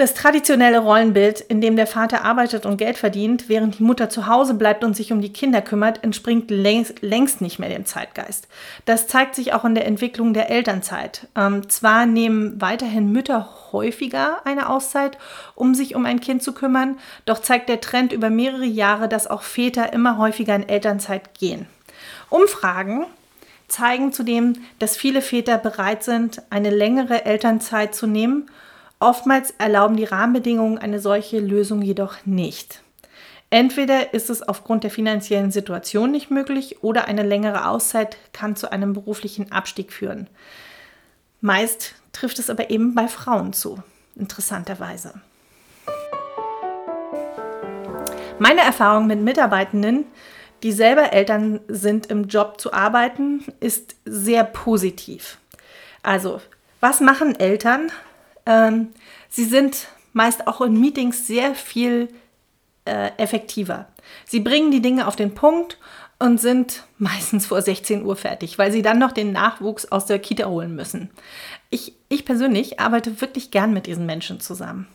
Das 0.02 0.14
traditionelle 0.14 0.80
Rollenbild, 0.80 1.38
in 1.42 1.60
dem 1.60 1.76
der 1.76 1.86
Vater 1.86 2.24
arbeitet 2.24 2.66
und 2.66 2.76
Geld 2.76 2.98
verdient, 2.98 3.48
während 3.48 3.78
die 3.78 3.84
Mutter 3.84 4.10
zu 4.10 4.26
Hause 4.26 4.54
bleibt 4.54 4.82
und 4.82 4.96
sich 4.96 5.12
um 5.12 5.20
die 5.20 5.32
Kinder 5.32 5.62
kümmert, 5.62 6.02
entspringt 6.02 6.50
längst, 6.50 7.02
längst 7.02 7.40
nicht 7.40 7.60
mehr 7.60 7.68
dem 7.68 7.86
Zeitgeist. 7.86 8.48
Das 8.84 9.06
zeigt 9.06 9.36
sich 9.36 9.52
auch 9.52 9.64
in 9.64 9.76
der 9.76 9.86
Entwicklung 9.86 10.34
der 10.34 10.50
Elternzeit. 10.50 11.28
Ähm, 11.36 11.68
zwar 11.68 12.06
nehmen 12.06 12.60
weiterhin 12.60 13.12
Mütter 13.12 13.48
häufiger 13.70 14.44
eine 14.44 14.70
Auszeit, 14.70 15.18
um 15.54 15.72
sich 15.72 15.94
um 15.94 16.04
ein 16.04 16.18
Kind 16.18 16.42
zu 16.42 16.52
kümmern, 16.52 16.98
doch 17.24 17.38
zeigt 17.40 17.68
der 17.68 17.80
Trend 17.80 18.12
über 18.12 18.28
mehrere 18.28 18.64
Jahre, 18.64 19.08
dass 19.08 19.28
auch 19.28 19.42
Väter 19.42 19.92
immer 19.92 20.18
häufiger 20.18 20.56
in 20.56 20.68
Elternzeit 20.68 21.38
gehen. 21.38 21.66
Umfragen 22.28 23.06
zeigen 23.68 24.12
zudem, 24.12 24.54
dass 24.80 24.96
viele 24.96 25.22
Väter 25.22 25.58
bereit 25.58 26.02
sind, 26.02 26.42
eine 26.50 26.70
längere 26.70 27.24
Elternzeit 27.24 27.94
zu 27.94 28.08
nehmen 28.08 28.48
Oftmals 29.02 29.52
erlauben 29.58 29.96
die 29.96 30.04
Rahmenbedingungen 30.04 30.78
eine 30.78 31.00
solche 31.00 31.40
Lösung 31.40 31.82
jedoch 31.82 32.24
nicht. 32.24 32.82
Entweder 33.50 34.14
ist 34.14 34.30
es 34.30 34.42
aufgrund 34.42 34.84
der 34.84 34.92
finanziellen 34.92 35.50
Situation 35.50 36.12
nicht 36.12 36.30
möglich 36.30 36.84
oder 36.84 37.08
eine 37.08 37.24
längere 37.24 37.66
Auszeit 37.66 38.16
kann 38.32 38.54
zu 38.54 38.70
einem 38.70 38.92
beruflichen 38.92 39.50
Abstieg 39.50 39.92
führen. 39.92 40.30
Meist 41.40 41.96
trifft 42.12 42.38
es 42.38 42.48
aber 42.48 42.70
eben 42.70 42.94
bei 42.94 43.08
Frauen 43.08 43.52
zu, 43.52 43.82
interessanterweise. 44.14 45.14
Meine 48.38 48.60
Erfahrung 48.60 49.08
mit 49.08 49.18
Mitarbeitenden, 49.18 50.04
die 50.62 50.70
selber 50.70 51.12
Eltern 51.12 51.58
sind, 51.66 52.06
im 52.06 52.28
Job 52.28 52.60
zu 52.60 52.72
arbeiten, 52.72 53.44
ist 53.58 53.96
sehr 54.04 54.44
positiv. 54.44 55.38
Also, 56.04 56.40
was 56.78 57.00
machen 57.00 57.34
Eltern, 57.34 57.90
ähm, 58.46 58.88
sie 59.28 59.44
sind 59.44 59.88
meist 60.12 60.46
auch 60.46 60.60
in 60.60 60.78
Meetings 60.78 61.26
sehr 61.26 61.54
viel 61.54 62.08
äh, 62.84 63.10
effektiver. 63.16 63.86
Sie 64.26 64.40
bringen 64.40 64.70
die 64.70 64.82
Dinge 64.82 65.06
auf 65.06 65.16
den 65.16 65.34
Punkt 65.34 65.78
und 66.18 66.40
sind 66.40 66.84
meistens 66.98 67.46
vor 67.46 67.62
16 67.62 68.04
Uhr 68.04 68.16
fertig, 68.16 68.58
weil 68.58 68.72
sie 68.72 68.82
dann 68.82 68.98
noch 68.98 69.12
den 69.12 69.32
Nachwuchs 69.32 69.86
aus 69.86 70.06
der 70.06 70.18
Kita 70.18 70.46
holen 70.46 70.74
müssen. 70.74 71.10
Ich, 71.70 71.94
ich 72.08 72.24
persönlich 72.24 72.80
arbeite 72.80 73.20
wirklich 73.20 73.50
gern 73.50 73.72
mit 73.72 73.86
diesen 73.86 74.06
Menschen 74.06 74.40
zusammen, 74.40 74.86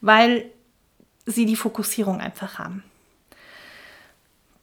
weil 0.00 0.46
sie 1.26 1.46
die 1.46 1.56
Fokussierung 1.56 2.20
einfach 2.20 2.58
haben. 2.58 2.82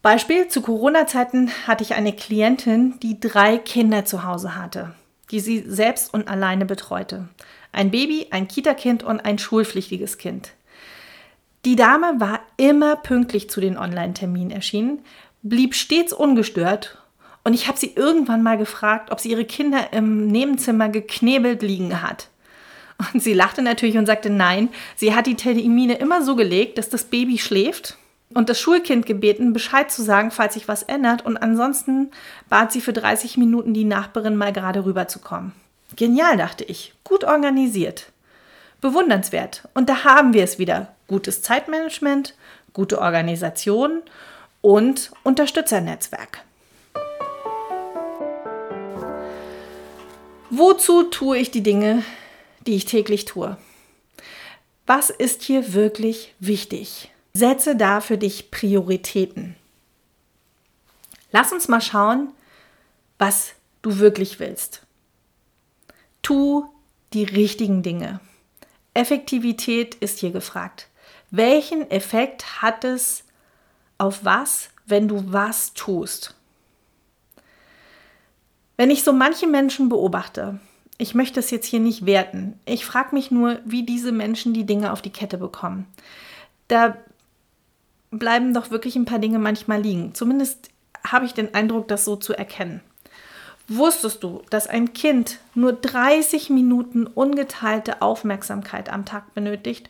Beispiel, 0.01 0.47
zu 0.47 0.61
Corona-Zeiten 0.61 1.51
hatte 1.67 1.83
ich 1.83 1.93
eine 1.93 2.13
Klientin, 2.13 2.97
die 3.01 3.19
drei 3.19 3.57
Kinder 3.57 4.05
zu 4.05 4.23
Hause 4.23 4.55
hatte, 4.55 4.95
die 5.29 5.41
sie 5.41 5.65
selbst 5.67 6.13
und 6.13 6.29
alleine 6.29 6.65
betreute. 6.65 7.27
Ein 7.71 7.91
Baby, 7.91 8.27
ein 8.32 8.47
Kita-Kind 8.47 9.03
und 9.03 9.19
ein 9.19 9.39
schulpflichtiges 9.39 10.17
Kind. 10.17 10.51
Die 11.65 11.75
Dame 11.75 12.19
war 12.19 12.39
immer 12.58 12.95
pünktlich 12.95 13.49
zu 13.49 13.60
den 13.60 13.77
Online-Terminen 13.77 14.51
erschienen, 14.51 14.99
blieb 15.41 15.75
stets 15.75 16.13
ungestört 16.13 16.97
und 17.43 17.53
ich 17.53 17.67
habe 17.67 17.77
sie 17.77 17.93
irgendwann 17.95 18.43
mal 18.43 18.58
gefragt, 18.58 19.12
ob 19.12 19.19
sie 19.19 19.32
ihre 19.32 19.45
Kinder 19.45 19.91
im 19.91 20.27
Nebenzimmer 20.27 20.89
geknebelt 20.89 21.62
liegen 21.62 22.01
hat. 22.01 22.29
Und 23.13 23.23
sie 23.23 23.34
lachte 23.34 23.62
natürlich 23.62 23.97
und 23.97 24.05
sagte 24.05 24.29
nein, 24.29 24.69
sie 24.95 25.15
hat 25.15 25.25
die 25.25 25.36
Termine 25.36 25.95
immer 25.95 26.21
so 26.21 26.36
gelegt, 26.36 26.77
dass 26.77 26.89
das 26.89 27.05
Baby 27.05 27.38
schläft 27.38 27.97
und 28.34 28.49
das 28.49 28.60
Schulkind 28.60 29.05
gebeten, 29.05 29.53
Bescheid 29.53 29.91
zu 29.91 30.03
sagen, 30.03 30.32
falls 30.32 30.53
sich 30.53 30.67
was 30.67 30.84
ändert 30.84 31.25
und 31.25 31.38
ansonsten 31.38 32.12
bat 32.49 32.71
sie 32.71 32.82
für 32.82 32.93
30 32.93 33.38
Minuten 33.38 33.73
die 33.73 33.86
Nachbarin 33.86 34.36
mal 34.36 34.53
gerade 34.53 34.86
rüberzukommen. 34.86 35.53
Genial, 35.95 36.38
dachte 36.38 36.63
ich. 36.63 36.93
Gut 37.04 37.23
organisiert. 37.23 38.12
Bewundernswert. 38.82 39.67
Und 39.73 39.89
da 39.89 40.04
haben 40.04 40.34
wir 40.34 40.43
es 40.43 40.60
wieder. 40.60 40.93
Gutes 41.08 41.41
Zeitmanagement, 41.41 42.36
gute 42.73 42.99
Organisation 42.99 44.04
und 44.62 45.12
Unterstützernetzwerk. 45.23 46.43
Wozu 50.49 51.04
tue 51.04 51.38
ich 51.38 51.52
die 51.52 51.63
Dinge, 51.63 52.04
die 52.65 52.75
ich 52.75 52.86
täglich 52.86 53.25
tue? 53.25 53.58
Was 54.88 55.10
ist 55.10 55.43
hier 55.43 55.73
wirklich 55.73 56.34
wichtig? 56.39 57.12
Setze 57.34 57.75
da 57.75 58.02
für 58.02 58.17
dich 58.17 58.49
Prioritäten. 58.49 59.56
Lass 61.32 61.52
uns 61.52 61.67
mal 61.67 61.82
schauen, 61.82 62.30
was 63.19 63.54
du 63.84 63.99
wirklich 63.99 64.39
willst. 64.39 64.82
Tu 66.21 66.65
die 67.13 67.23
richtigen 67.23 67.82
Dinge. 67.82 68.19
Effektivität 68.93 69.95
ist 69.95 70.19
hier 70.19 70.32
gefragt. 70.32 70.88
Welchen 71.32 71.89
Effekt 71.91 72.62
hat 72.62 72.84
es 72.84 73.23
auf 73.97 74.25
was, 74.25 74.69
wenn 74.86 75.08
du 75.08 75.32
was 75.32 75.73
tust? 75.73 76.36
Wenn 78.77 78.91
ich 78.91 79.03
so 79.03 79.13
manche 79.13 79.47
Menschen 79.47 79.89
beobachte, 79.89 80.60
ich 80.97 81.13
möchte 81.13 81.39
es 81.39 81.51
jetzt 81.51 81.65
hier 81.65 81.79
nicht 81.79 82.05
werten, 82.05 82.60
ich 82.65 82.86
frage 82.86 83.13
mich 83.13 83.32
nur, 83.32 83.60
wie 83.65 83.84
diese 83.84 84.12
Menschen 84.12 84.53
die 84.53 84.65
Dinge 84.65 84.91
auf 84.91 85.01
die 85.01 85.12
Kette 85.12 85.38
bekommen. 85.38 85.86
Da 86.67 86.97
bleiben 88.12 88.53
doch 88.53 88.71
wirklich 88.71 88.95
ein 88.95 89.05
paar 89.05 89.19
Dinge 89.19 89.39
manchmal 89.39 89.82
liegen. 89.82 90.13
Zumindest 90.13 90.69
habe 91.05 91.25
ich 91.25 91.34
den 91.34 91.53
Eindruck, 91.53 91.88
das 91.88 92.05
so 92.05 92.15
zu 92.15 92.34
erkennen. 92.34 92.82
Wusstest 93.69 94.23
du, 94.23 94.41
dass 94.49 94.65
ein 94.65 94.93
Kind 94.93 95.38
nur 95.53 95.73
30 95.73 96.49
Minuten 96.49 97.05
ungeteilte 97.05 98.01
Aufmerksamkeit 98.01 98.91
am 98.91 99.05
Tag 99.05 99.36
benötigt, 99.36 99.89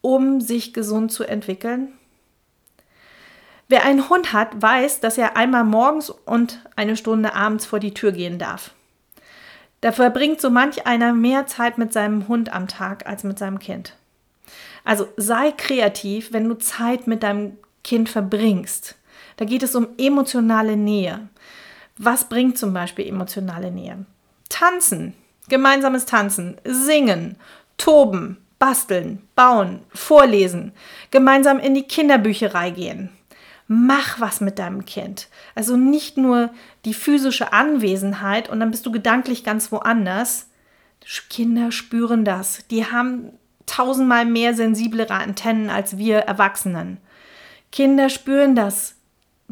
um 0.00 0.40
sich 0.40 0.72
gesund 0.72 1.12
zu 1.12 1.22
entwickeln? 1.22 1.92
Wer 3.68 3.84
einen 3.84 4.10
Hund 4.10 4.32
hat, 4.32 4.60
weiß, 4.60 5.00
dass 5.00 5.18
er 5.18 5.36
einmal 5.36 5.64
morgens 5.64 6.10
und 6.10 6.64
eine 6.74 6.96
Stunde 6.96 7.34
abends 7.34 7.64
vor 7.64 7.78
die 7.78 7.94
Tür 7.94 8.10
gehen 8.10 8.38
darf. 8.40 8.72
Da 9.80 9.92
verbringt 9.92 10.40
so 10.40 10.50
manch 10.50 10.86
einer 10.86 11.12
mehr 11.12 11.46
Zeit 11.46 11.78
mit 11.78 11.92
seinem 11.92 12.26
Hund 12.26 12.52
am 12.52 12.66
Tag 12.66 13.06
als 13.06 13.22
mit 13.22 13.38
seinem 13.38 13.60
Kind. 13.60 13.96
Also 14.84 15.06
sei 15.16 15.52
kreativ, 15.52 16.32
wenn 16.32 16.48
du 16.48 16.54
Zeit 16.58 17.06
mit 17.06 17.22
deinem 17.22 17.56
Kind 17.84 18.08
verbringst. 18.08 18.96
Da 19.36 19.44
geht 19.44 19.62
es 19.62 19.74
um 19.74 19.88
emotionale 19.96 20.76
Nähe. 20.76 21.28
Was 21.98 22.28
bringt 22.28 22.58
zum 22.58 22.72
Beispiel 22.72 23.06
emotionale 23.06 23.70
Nähe? 23.70 24.04
Tanzen, 24.48 25.14
gemeinsames 25.48 26.06
Tanzen, 26.06 26.56
singen, 26.64 27.36
toben, 27.76 28.38
basteln, 28.58 29.26
bauen, 29.34 29.80
vorlesen, 29.92 30.72
gemeinsam 31.10 31.58
in 31.58 31.74
die 31.74 31.82
Kinderbücherei 31.82 32.70
gehen. 32.70 33.10
Mach 33.66 34.20
was 34.20 34.40
mit 34.40 34.58
deinem 34.58 34.84
Kind. 34.84 35.28
Also 35.54 35.76
nicht 35.76 36.16
nur 36.16 36.50
die 36.84 36.94
physische 36.94 37.52
Anwesenheit 37.52 38.48
und 38.48 38.60
dann 38.60 38.70
bist 38.70 38.84
du 38.86 38.92
gedanklich 38.92 39.44
ganz 39.44 39.72
woanders. 39.72 40.48
Kinder 41.30 41.72
spüren 41.72 42.24
das. 42.24 42.66
Die 42.70 42.86
haben 42.86 43.32
tausendmal 43.66 44.26
mehr 44.26 44.54
sensiblere 44.54 45.14
Antennen 45.14 45.70
als 45.70 45.96
wir 45.96 46.18
Erwachsenen. 46.18 46.98
Kinder 47.70 48.10
spüren 48.10 48.54
das, 48.54 48.96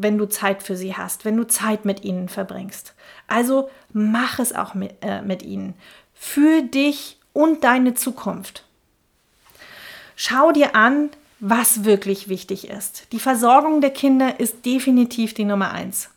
wenn 0.01 0.17
du 0.17 0.27
Zeit 0.27 0.63
für 0.63 0.75
sie 0.75 0.95
hast, 0.95 1.25
wenn 1.25 1.37
du 1.37 1.45
Zeit 1.45 1.85
mit 1.85 2.03
ihnen 2.03 2.29
verbringst. 2.29 2.93
Also 3.27 3.69
mach 3.93 4.39
es 4.39 4.53
auch 4.53 4.73
mit, 4.73 4.95
äh, 5.01 5.21
mit 5.21 5.43
ihnen. 5.43 5.73
Für 6.13 6.61
dich 6.61 7.17
und 7.33 7.63
deine 7.63 7.93
Zukunft. 7.93 8.65
Schau 10.15 10.51
dir 10.51 10.75
an, 10.75 11.09
was 11.39 11.83
wirklich 11.83 12.29
wichtig 12.29 12.69
ist. 12.69 13.07
Die 13.11 13.19
Versorgung 13.19 13.81
der 13.81 13.89
Kinder 13.89 14.39
ist 14.39 14.65
definitiv 14.65 15.33
die 15.33 15.45
Nummer 15.45 15.71
eins. 15.71 16.09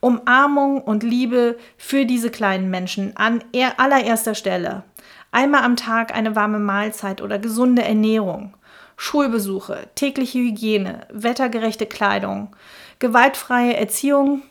Umarmung 0.00 0.82
und 0.82 1.04
Liebe 1.04 1.56
für 1.78 2.04
diese 2.04 2.30
kleinen 2.30 2.70
Menschen 2.70 3.16
an 3.16 3.44
allererster 3.76 4.34
Stelle. 4.34 4.82
Einmal 5.30 5.62
am 5.62 5.76
Tag 5.76 6.12
eine 6.12 6.34
warme 6.34 6.58
Mahlzeit 6.58 7.22
oder 7.22 7.38
gesunde 7.38 7.82
Ernährung. 7.82 8.54
Schulbesuche, 8.96 9.86
tägliche 9.94 10.38
Hygiene, 10.38 11.06
wettergerechte 11.10 11.86
Kleidung, 11.86 12.54
gewaltfreie 13.02 13.76
Erziehung, 13.76 14.42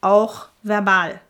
auch 0.00 0.46
verbal. 0.64 1.20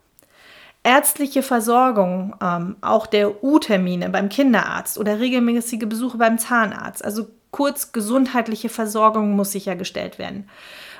Ärztliche 0.83 1.43
Versorgung, 1.43 2.35
ähm, 2.43 2.77
auch 2.81 3.07
der 3.07 3.45
U-Termine 3.45 4.09
beim 4.09 4.31
Kinderarzt 4.31 4.97
oder 4.97 5.21
regelmäßige 5.21 5.87
Besuche 5.87 6.17
beim 6.17 6.39
Zahnarzt, 6.39 7.05
also 7.05 7.29
kurz 7.51 7.93
gesundheitliche 7.93 8.71
Versorgung 8.71 9.37
muss 9.37 9.53
sichergestellt 9.53 10.19
werden. 10.19 10.49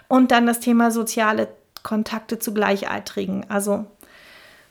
Und 0.07 0.33
dann 0.33 0.47
das 0.47 0.61
Thema 0.61 0.91
soziale 0.91 1.49
Kontakte 1.83 2.39
zu 2.39 2.53
Gleichaltrigen. 2.53 3.49
Also 3.49 3.87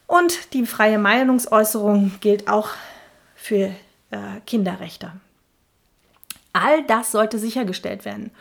und 0.06 0.54
die 0.54 0.68
freie 0.68 1.00
Meinungsäußerung 1.00 2.12
gilt 2.22 2.48
auch 2.48 2.70
für 3.36 3.72
äh, 4.12 4.42
Kinderrechte. 4.46 5.14
All 6.54 6.84
das 6.84 7.12
sollte 7.12 7.38
sichergestellt 7.38 8.06
werden. 8.06 8.32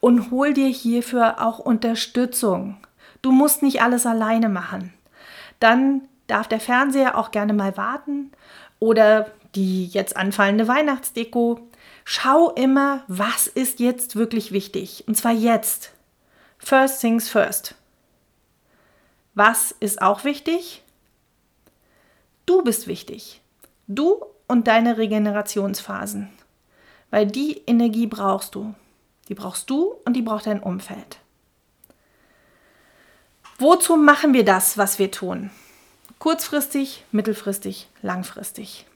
Und 0.00 0.30
hol 0.30 0.52
dir 0.52 0.68
hierfür 0.68 1.40
auch 1.40 1.58
Unterstützung. 1.58 2.78
Du 3.22 3.30
musst 3.30 3.62
nicht 3.62 3.82
alles 3.82 4.04
alleine 4.04 4.48
machen. 4.48 4.92
Dann 5.60 6.08
darf 6.26 6.48
der 6.48 6.60
Fernseher 6.60 7.16
auch 7.16 7.30
gerne 7.30 7.52
mal 7.52 7.76
warten 7.76 8.32
oder 8.78 9.30
die 9.54 9.86
jetzt 9.86 10.16
anfallende 10.16 10.66
Weihnachtsdeko. 10.66 11.60
Schau 12.04 12.50
immer, 12.50 13.04
was 13.06 13.46
ist 13.46 13.78
jetzt 13.78 14.16
wirklich 14.16 14.50
wichtig. 14.50 15.04
Und 15.06 15.16
zwar 15.16 15.32
jetzt. 15.32 15.92
First 16.58 17.00
things 17.00 17.28
first. 17.28 17.76
Was 19.34 19.72
ist 19.78 20.02
auch 20.02 20.24
wichtig? 20.24 20.82
Du 22.44 22.62
bist 22.62 22.86
wichtig. 22.86 23.40
Du 23.86 24.24
und 24.48 24.66
deine 24.66 24.98
Regenerationsphasen 24.98 26.28
weil 27.12 27.26
die 27.26 27.60
Energie 27.66 28.08
brauchst 28.08 28.56
du. 28.56 28.74
Die 29.28 29.34
brauchst 29.34 29.70
du 29.70 29.94
und 30.04 30.14
die 30.14 30.22
braucht 30.22 30.46
dein 30.46 30.60
Umfeld. 30.60 31.18
Wozu 33.58 33.96
machen 33.96 34.32
wir 34.32 34.44
das, 34.44 34.78
was 34.78 34.98
wir 34.98 35.12
tun? 35.12 35.50
Kurzfristig, 36.18 37.04
mittelfristig, 37.12 37.88
langfristig. 38.00 38.86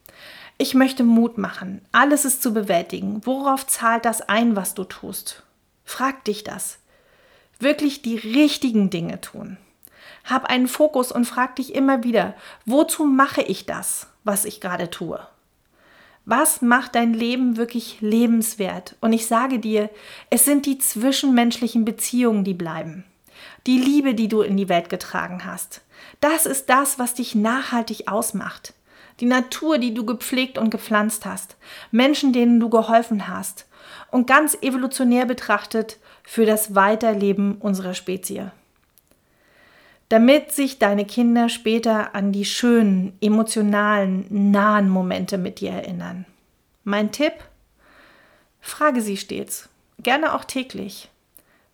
Ich 0.57 0.75
möchte 0.75 1.05
Mut 1.05 1.37
machen. 1.37 1.83
Alles 1.93 2.25
ist 2.25 2.43
zu 2.43 2.55
bewältigen. 2.55 3.21
Worauf 3.27 3.67
zahlt 3.67 4.07
das 4.07 4.23
ein, 4.23 4.57
was 4.57 4.75
du 4.75 4.85
tust? 4.85 5.43
Frag 5.85 6.25
dich 6.25 6.43
das. 6.43 6.79
Wirklich 7.61 8.01
die 8.01 8.17
richtigen 8.17 8.89
Dinge 8.89 9.21
tun. 9.21 9.59
Hab 10.25 10.47
einen 10.47 10.69
Fokus 10.69 11.13
und 11.13 11.27
frag 11.27 11.57
dich 11.57 11.75
immer 11.75 12.03
wieder, 12.03 12.35
wozu 12.65 13.05
mache 13.05 13.43
ich 13.43 13.67
das, 13.67 14.07
was 14.25 14.47
ich 14.47 14.63
gerade 14.63 14.91
tue? 14.91 15.21
Was 16.29 16.61
macht 16.61 16.97
dein 16.97 17.15
Leben 17.15 17.57
wirklich 17.57 18.01
lebenswert? 18.01 18.97
Und 19.01 19.13
ich 19.13 19.27
sage 19.27 19.61
dir, 19.61 19.91
es 20.29 20.45
sind 20.45 20.67
die 20.67 20.77
zwischenmenschlichen 20.77 21.85
Beziehungen, 21.85 22.43
die 22.43 22.53
bleiben. 22.53 23.05
Die 23.69 23.79
Liebe, 23.79 24.13
die 24.13 24.27
du 24.27 24.41
in 24.41 24.57
die 24.57 24.69
Welt 24.69 24.89
getragen 24.89 25.45
hast. 25.45 25.83
Das 26.21 26.45
ist 26.45 26.69
das, 26.69 26.99
was 26.99 27.15
dich 27.15 27.37
nachhaltig 27.37 28.09
ausmacht. 28.09 28.75
Die 29.21 29.27
Natur, 29.27 29.79
die 29.79 29.95
du 29.95 30.05
gepflegt 30.05 30.59
und 30.59 30.71
gepflanzt 30.71 31.27
hast. 31.27 31.57
Menschen, 31.93 32.33
denen 32.33 32.59
du 32.59 32.71
geholfen 32.71 33.29
hast. 33.29 33.69
Und 34.11 34.27
ganz 34.27 34.59
evolutionär 34.63 35.27
betrachtet 35.27 35.99
für 36.25 36.45
das 36.45 36.75
Weiterleben 36.75 37.59
unserer 37.59 37.95
Spezies 37.95 38.51
damit 40.09 40.53
sich 40.53 40.79
deine 40.79 41.05
Kinder 41.05 41.49
später 41.49 42.15
an 42.15 42.33
die 42.33 42.45
schönen, 42.45 43.17
emotionalen, 43.21 44.27
nahen 44.51 44.89
Momente 44.89 45.39
mit 45.39 45.61
dir 45.61 45.73
erinnern. 45.73 46.25
Mein 46.85 47.11
Tipp? 47.11 47.33
Frage 48.61 49.01
sie 49.01 49.17
stets, 49.17 49.69
gerne 49.99 50.35
auch 50.35 50.45
täglich. 50.45 51.11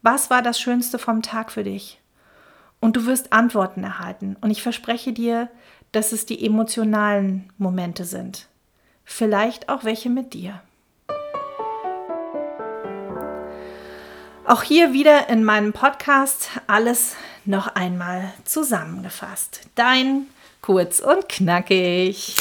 Was 0.03 0.31
war 0.31 0.42
das 0.42 0.61
Schönste 0.61 0.99
vom 0.99 1.23
Tag 1.23 1.53
für 1.53 1.64
dich? 1.64 2.01
Und 2.81 2.97
du 2.97 3.07
wirst 3.07 3.33
Antworten 3.33 3.85
erhalten. 3.85 4.37
Und 4.40 4.51
ich 4.51 4.62
verspreche 4.62 5.12
dir, 5.12 5.49
dass 5.92 6.11
es 6.11 6.27
die 6.27 6.45
emotionalen 6.45 7.51
Momente 7.57 8.05
sind. 8.05 8.49
Vielleicht 9.05 9.68
auch 9.68 9.85
welche 9.85 10.11
mit 10.11 10.35
dir. 10.35 10.61
Auch 14.53 14.65
hier 14.65 14.93
wieder 14.93 15.31
in 15.31 15.45
meinem 15.45 15.73
Podcast 15.73 16.51
alles 16.67 17.17
noch 17.47 17.69
einmal 17.69 18.35
zusammengefasst. 18.45 19.61
Dein 19.77 20.27
kurz 20.61 21.01
und 21.01 21.27
knackig. 21.27 22.37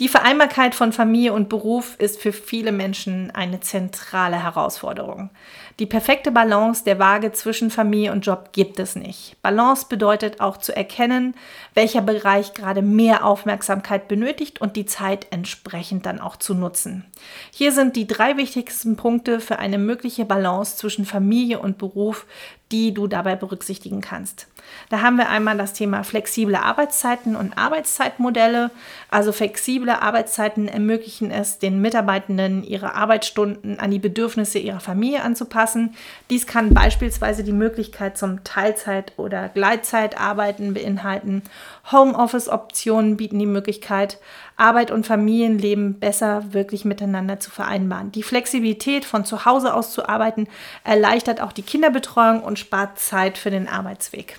Die 0.00 0.08
Vereinbarkeit 0.08 0.74
von 0.74 0.92
Familie 0.92 1.32
und 1.32 1.48
Beruf 1.48 1.94
ist 2.00 2.20
für 2.20 2.32
viele 2.32 2.72
Menschen 2.72 3.30
eine 3.30 3.60
zentrale 3.60 4.42
Herausforderung. 4.42 5.30
Die 5.78 5.86
perfekte 5.86 6.32
Balance 6.32 6.82
der 6.82 6.98
Waage 6.98 7.30
zwischen 7.30 7.70
Familie 7.70 8.10
und 8.10 8.26
Job 8.26 8.48
gibt 8.52 8.80
es 8.80 8.96
nicht. 8.96 9.36
Balance 9.40 9.86
bedeutet 9.88 10.40
auch 10.40 10.56
zu 10.56 10.74
erkennen, 10.74 11.36
welcher 11.74 12.00
Bereich 12.00 12.54
gerade 12.54 12.82
mehr 12.82 13.24
Aufmerksamkeit 13.24 14.08
benötigt 14.08 14.60
und 14.60 14.74
die 14.74 14.86
Zeit 14.86 15.28
entsprechend 15.30 16.06
dann 16.06 16.18
auch 16.20 16.36
zu 16.38 16.54
nutzen. 16.54 17.04
Hier 17.52 17.70
sind 17.70 17.94
die 17.94 18.08
drei 18.08 18.36
wichtigsten 18.36 18.96
Punkte 18.96 19.38
für 19.38 19.60
eine 19.60 19.78
mögliche 19.78 20.24
Balance 20.24 20.76
zwischen 20.76 21.04
Familie 21.04 21.60
und 21.60 21.78
Beruf, 21.78 22.26
die 22.72 22.92
du 22.94 23.06
dabei 23.06 23.36
berücksichtigen 23.36 24.00
kannst. 24.00 24.48
Da 24.90 25.00
haben 25.00 25.16
wir 25.16 25.28
einmal 25.28 25.56
das 25.56 25.72
Thema 25.72 26.04
flexible 26.04 26.56
Arbeitszeiten 26.56 27.36
und 27.36 27.56
Arbeitszeitmodelle. 27.56 28.70
Also 29.10 29.32
flexible 29.32 29.90
Arbeitszeiten 29.90 30.68
ermöglichen 30.68 31.30
es 31.30 31.58
den 31.58 31.80
Mitarbeitenden, 31.80 32.64
ihre 32.64 32.94
Arbeitsstunden 32.94 33.78
an 33.80 33.90
die 33.90 33.98
Bedürfnisse 33.98 34.58
ihrer 34.58 34.80
Familie 34.80 35.22
anzupassen. 35.22 35.94
Dies 36.30 36.46
kann 36.46 36.74
beispielsweise 36.74 37.44
die 37.44 37.52
Möglichkeit 37.52 38.18
zum 38.18 38.44
Teilzeit- 38.44 39.12
oder 39.16 39.48
Gleitzeitarbeiten 39.48 40.74
beinhalten. 40.74 41.42
Homeoffice-Optionen 41.90 43.16
bieten 43.16 43.38
die 43.38 43.46
Möglichkeit, 43.46 44.18
Arbeit 44.56 44.90
und 44.90 45.06
Familienleben 45.06 45.98
besser 45.98 46.52
wirklich 46.52 46.84
miteinander 46.84 47.40
zu 47.40 47.50
vereinbaren. 47.50 48.12
Die 48.12 48.22
Flexibilität 48.22 49.04
von 49.04 49.24
zu 49.24 49.44
Hause 49.44 49.74
aus 49.74 49.92
zu 49.92 50.08
arbeiten 50.08 50.46
erleichtert 50.84 51.40
auch 51.40 51.52
die 51.52 51.62
Kinderbetreuung 51.62 52.42
und 52.42 52.58
spart 52.58 52.98
Zeit 52.98 53.38
für 53.38 53.50
den 53.50 53.68
Arbeitsweg. 53.68 54.38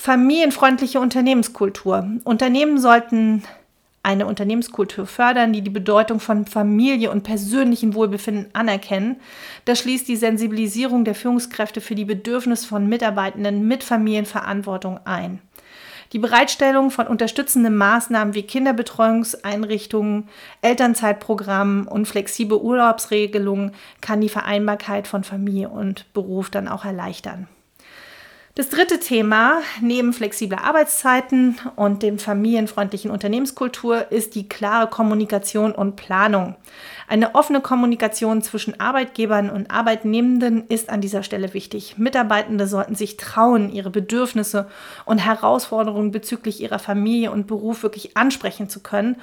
Familienfreundliche 0.00 1.00
Unternehmenskultur. 1.00 2.08
Unternehmen 2.24 2.78
sollten 2.78 3.42
eine 4.04 4.26
Unternehmenskultur 4.26 5.06
fördern, 5.06 5.52
die 5.52 5.60
die 5.60 5.70
Bedeutung 5.70 6.20
von 6.20 6.46
Familie 6.46 7.10
und 7.10 7.24
persönlichem 7.24 7.94
Wohlbefinden 7.94 8.46
anerkennen. 8.54 9.16
Das 9.64 9.80
schließt 9.80 10.06
die 10.08 10.16
Sensibilisierung 10.16 11.04
der 11.04 11.16
Führungskräfte 11.16 11.80
für 11.80 11.96
die 11.96 12.04
Bedürfnisse 12.04 12.66
von 12.66 12.88
Mitarbeitenden 12.88 13.66
mit 13.66 13.82
Familienverantwortung 13.84 15.00
ein. 15.04 15.40
Die 16.12 16.18
Bereitstellung 16.18 16.90
von 16.90 17.06
unterstützenden 17.06 17.76
Maßnahmen 17.76 18.34
wie 18.34 18.44
Kinderbetreuungseinrichtungen, 18.44 20.28
Elternzeitprogrammen 20.62 21.86
und 21.86 22.06
flexible 22.06 22.56
Urlaubsregelungen 22.56 23.72
kann 24.00 24.22
die 24.22 24.30
Vereinbarkeit 24.30 25.06
von 25.06 25.22
Familie 25.22 25.68
und 25.68 26.10
Beruf 26.14 26.48
dann 26.48 26.68
auch 26.68 26.86
erleichtern. 26.86 27.46
Das 28.58 28.70
dritte 28.70 28.98
Thema 28.98 29.60
neben 29.80 30.12
flexibler 30.12 30.64
Arbeitszeiten 30.64 31.60
und 31.76 32.02
dem 32.02 32.18
familienfreundlichen 32.18 33.08
Unternehmenskultur 33.08 34.10
ist 34.10 34.34
die 34.34 34.48
klare 34.48 34.88
Kommunikation 34.88 35.70
und 35.70 35.94
Planung. 35.94 36.56
Eine 37.10 37.34
offene 37.34 37.62
Kommunikation 37.62 38.42
zwischen 38.42 38.78
Arbeitgebern 38.80 39.48
und 39.48 39.70
Arbeitnehmenden 39.70 40.66
ist 40.68 40.90
an 40.90 41.00
dieser 41.00 41.22
Stelle 41.22 41.54
wichtig. 41.54 41.96
Mitarbeitende 41.96 42.66
sollten 42.66 42.94
sich 42.94 43.16
trauen, 43.16 43.72
ihre 43.72 43.88
Bedürfnisse 43.88 44.68
und 45.06 45.16
Herausforderungen 45.16 46.10
bezüglich 46.10 46.60
ihrer 46.60 46.78
Familie 46.78 47.30
und 47.30 47.46
Beruf 47.46 47.82
wirklich 47.82 48.18
ansprechen 48.18 48.68
zu 48.68 48.80
können, 48.80 49.16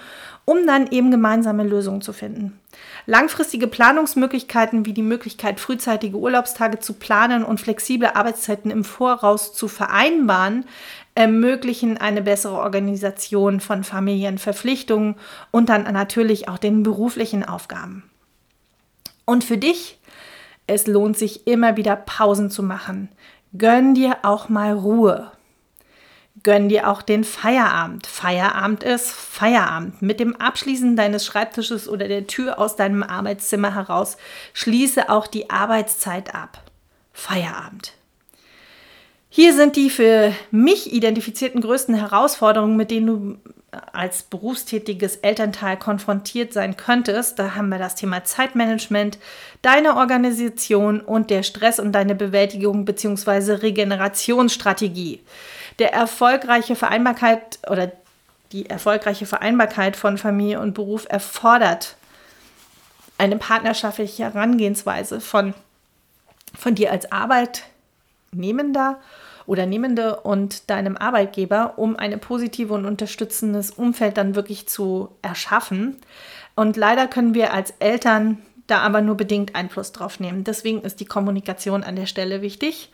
um 0.46 0.66
dann 0.66 0.88
eben 0.88 1.12
gemeinsame 1.12 1.64
Lösungen 1.64 2.02
zu 2.02 2.12
finden. 2.12 2.60
Langfristige 3.06 3.68
Planungsmöglichkeiten 3.68 4.88
wie 4.88 4.94
die 4.94 5.04
Möglichkeit, 5.04 5.60
frühzeitige 5.60 6.18
Urlaubstage 6.18 6.80
zu 6.80 6.94
planen 6.94 7.44
und 7.44 7.62
flexible 7.62 8.16
Arbeitszeiten 8.16 8.72
im 8.72 8.84
Voraus 8.84 9.54
zu 9.54 9.68
vereinbaren, 9.68 10.66
ermöglichen 11.16 11.98
eine 11.98 12.22
bessere 12.22 12.58
Organisation 12.58 13.62
von 13.62 13.84
Familienverpflichtungen 13.84 15.16
und 15.52 15.70
dann 15.70 15.84
natürlich 15.84 16.50
auch 16.50 16.58
den 16.58 16.84
beruflichen 16.84 17.44
Aufgaben. 17.44 18.04
Und 19.24 19.44
für 19.44 19.58
dich, 19.58 19.98
es 20.68 20.88
lohnt 20.88 21.18
sich 21.18 21.48
immer 21.48 21.78
wieder 21.78 21.96
Pausen 21.96 22.52
zu 22.52 22.62
machen. 22.62 23.10
Gönn 23.58 23.96
dir 23.96 24.18
auch 24.24 24.50
mal 24.50 24.74
Ruhe. 24.74 25.32
Gönn 26.44 26.68
dir 26.70 26.90
auch 26.90 27.02
den 27.02 27.24
Feierabend. 27.24 28.06
Feierabend 28.06 28.84
ist 28.84 29.10
Feierabend. 29.12 30.02
Mit 30.02 30.20
dem 30.20 30.36
Abschließen 30.36 30.96
deines 30.96 31.26
Schreibtisches 31.26 31.88
oder 31.88 32.08
der 32.08 32.28
Tür 32.28 32.60
aus 32.60 32.76
deinem 32.76 33.04
Arbeitszimmer 33.04 33.74
heraus 33.74 34.18
schließe 34.54 35.10
auch 35.10 35.28
die 35.28 35.50
Arbeitszeit 35.50 36.36
ab. 36.36 36.62
Feierabend. 37.14 37.94
Hier 39.36 39.54
sind 39.54 39.76
die 39.76 39.90
für 39.90 40.34
mich 40.50 40.94
identifizierten 40.94 41.60
größten 41.60 41.94
Herausforderungen, 41.94 42.78
mit 42.78 42.90
denen 42.90 43.06
du 43.06 43.38
als 43.92 44.24
berufstätiges 44.24 45.18
Elternteil 45.18 45.76
konfrontiert 45.76 46.54
sein 46.54 46.78
könntest. 46.78 47.38
Da 47.38 47.54
haben 47.54 47.68
wir 47.68 47.78
das 47.78 47.96
Thema 47.96 48.24
Zeitmanagement, 48.24 49.18
deine 49.62 49.98
Organisation 49.98 51.02
und 51.02 51.32
der 51.32 51.44
Stress 51.44 51.82
und 51.82 51.92
deine 51.92 52.16
Bewältigung 52.16 52.86
bzw. 52.86 53.56
Regenerationsstrategie. 53.56 55.20
Der 55.80 55.92
erfolgreiche 55.92 56.78
Vereinbarkeit 56.78 57.60
oder 57.70 57.92
die 58.54 58.70
erfolgreiche 58.70 59.26
Vereinbarkeit 59.26 59.98
von 59.98 60.18
Familie 60.18 60.62
und 60.62 60.76
Beruf 60.76 61.08
erfordert 61.10 61.98
eine 63.18 63.36
partnerschaftliche 63.36 64.24
Herangehensweise 64.24 65.20
von, 65.20 65.54
von 66.58 66.74
dir 66.74 66.94
als 66.94 67.12
Arbeitnehmender 67.12 69.02
oder 69.48 69.66
Nehmende 69.66 70.22
und 70.22 70.70
deinem 70.70 70.98
Arbeitgeber, 70.98 71.74
um 71.78 71.96
eine 71.96 72.18
positive 72.18 72.74
und 72.74 72.86
unterstützendes 72.86 73.72
Umfeld 73.72 74.18
dann 74.18 74.36
wirklich 74.36 74.68
zu 74.68 75.10
erschaffen. 75.22 75.98
Und 76.56 76.78
leider 76.78 77.08
können 77.08 77.34
wir 77.34 77.54
als 77.54 77.74
Eltern 77.80 78.40
da 78.68 78.80
aber 78.80 79.02
nur 79.02 79.16
bedingt 79.16 79.56
Einfluss 79.56 79.92
drauf 79.92 80.20
nehmen. 80.20 80.44
Deswegen 80.44 80.82
ist 80.82 81.00
die 81.00 81.06
Kommunikation 81.06 81.84
an 81.84 81.96
der 81.96 82.08
Stelle 82.08 82.42
wichtig. 82.42 82.92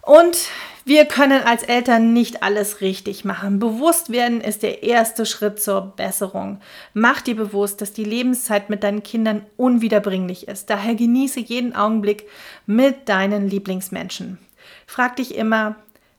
Und 0.00 0.48
wir 0.84 1.06
können 1.06 1.42
als 1.44 1.62
Eltern 1.62 2.12
nicht 2.12 2.42
alles 2.42 2.82
richtig 2.82 3.24
machen. 3.24 3.58
Bewusst 3.58 4.12
werden 4.12 4.42
ist 4.42 4.62
der 4.62 4.82
erste 4.82 5.24
Schritt 5.24 5.62
zur 5.62 5.94
Besserung. 5.96 6.60
Mach 6.92 7.22
dir 7.22 7.34
bewusst, 7.34 7.80
dass 7.80 7.94
die 7.94 8.04
Lebenszeit 8.04 8.68
mit 8.68 8.82
deinen 8.82 9.02
Kindern 9.02 9.46
unwiederbringlich 9.56 10.46
ist. 10.46 10.68
Daher 10.68 10.94
genieße 10.94 11.40
jeden 11.40 11.74
Augenblick 11.74 12.28
mit 12.66 13.08
deinen 13.08 13.48
Lieblingsmenschen. 13.48 14.38
Frag 14.86 15.16
dich 15.16 15.34
immer, 15.34 15.76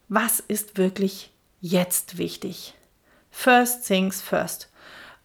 was 0.07 0.39
ist 0.39 0.77
wirklich 0.77 1.31
jetzt 1.61 2.17
wichtig? 2.17 2.73
First 3.31 3.85
things 3.87 4.21
first. 4.21 4.69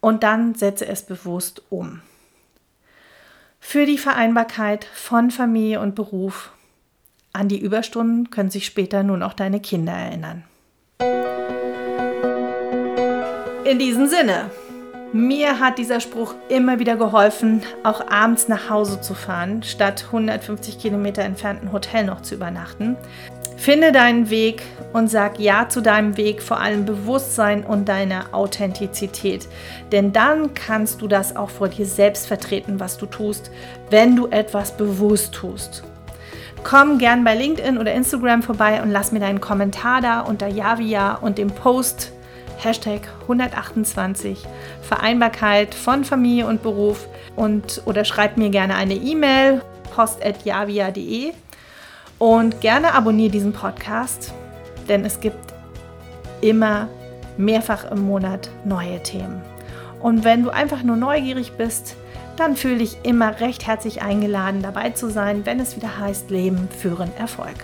Und 0.01 0.23
dann 0.23 0.55
setze 0.55 0.87
es 0.87 1.05
bewusst 1.05 1.63
um. 1.69 2.01
Für 3.61 3.85
die 3.85 3.99
Vereinbarkeit 3.99 4.85
von 4.85 5.31
Familie 5.31 5.81
und 5.81 5.95
Beruf. 5.95 6.53
An 7.33 7.49
die 7.49 7.61
Überstunden 7.61 8.31
können 8.31 8.51
sich 8.51 8.67
später 8.67 9.03
nur 9.03 9.19
noch 9.19 9.35
deine 9.35 9.61
Kinder 9.61 9.93
erinnern. 9.93 10.45
In 13.65 13.79
diesem 13.79 14.09
Sinne, 14.09 14.51
mir 15.13 15.59
hat 15.59 15.79
dieser 15.79 16.01
Spruch 16.01 16.35
immer 16.49 16.79
wieder 16.79 16.97
geholfen, 16.97 17.63
auch 17.83 18.09
abends 18.09 18.49
nach 18.49 18.71
Hause 18.71 19.01
zu 19.01 19.15
fahren, 19.15 19.63
statt 19.63 20.05
150 20.07 20.79
Kilometer 20.79 21.23
entfernten 21.23 21.73
Hotel 21.73 22.05
noch 22.05 22.23
zu 22.23 22.37
übernachten. 22.37 22.97
Finde 23.57 23.93
deinen 23.93 24.31
Weg 24.31 24.63
und 24.95 25.09
sag 25.09 25.39
Ja 25.39 25.69
zu 25.69 25.83
deinem 25.83 26.17
Weg, 26.17 26.41
vor 26.41 26.61
allem 26.61 26.87
Bewusstsein 26.87 27.63
und 27.65 27.89
deiner 27.89 28.33
Authentizität. 28.33 29.49
Denn 29.93 30.13
dann 30.13 30.55
kannst 30.55 31.03
du 31.03 31.09
das 31.09 31.37
auch 31.37 31.51
vor 31.51 31.69
dir 31.69 31.85
selbst 31.85 32.27
vertreten, 32.27 32.81
was 32.81 32.97
du 32.97 33.07
tust, 33.07 33.51
wenn 33.91 34.17
du 34.17 34.29
etwas 34.29 34.77
bewusst 34.77 35.35
tust. 35.35 35.83
Komm 36.63 36.99
gern 36.99 37.25
bei 37.25 37.35
LinkedIn 37.35 37.79
oder 37.79 37.93
Instagram 37.93 38.43
vorbei 38.43 38.83
und 38.83 38.91
lass 38.91 39.13
mir 39.13 39.21
deinen 39.21 39.41
Kommentar 39.41 40.01
da 40.01 40.21
unter 40.21 40.47
Javia 40.47 41.17
und 41.17 41.37
dem 41.37 41.49
Post 41.49 42.13
Hashtag 42.63 43.09
128 43.23 44.47
Vereinbarkeit 44.83 45.75
von 45.75 46.05
Familie 46.05 46.47
und 46.47 46.63
Beruf 46.63 47.09
und 47.37 47.83
oder 47.87 48.05
schreib 48.05 48.37
mir 48.37 48.51
gerne 48.51 48.75
eine 48.75 48.95
E-Mail 48.95 49.63
post.javia.de 49.95 51.33
und 52.19 52.61
gerne 52.61 52.95
abonniere 52.95 53.31
diesen 53.31 53.53
Podcast, 53.53 54.33
denn 54.89 55.05
es 55.05 55.21
gibt 55.21 55.55
immer 56.41 56.89
mehrfach 57.37 57.91
im 57.91 58.07
Monat 58.07 58.51
neue 58.65 59.03
Themen. 59.03 59.41
Und 60.01 60.25
wenn 60.25 60.43
du 60.43 60.51
einfach 60.51 60.83
nur 60.83 60.97
neugierig 60.97 61.53
bist, 61.53 61.97
dann 62.37 62.57
fühle 62.57 62.79
dich 62.79 62.99
immer 63.03 63.41
recht 63.41 63.67
herzlich 63.67 64.03
eingeladen, 64.03 64.63
dabei 64.63 64.91
zu 64.91 65.11
sein, 65.11 65.45
wenn 65.45 65.61
es 65.61 65.77
wieder 65.77 65.99
heißt 65.99 66.31
Leben 66.31 66.69
führen 66.79 67.11
Erfolg. 67.19 67.57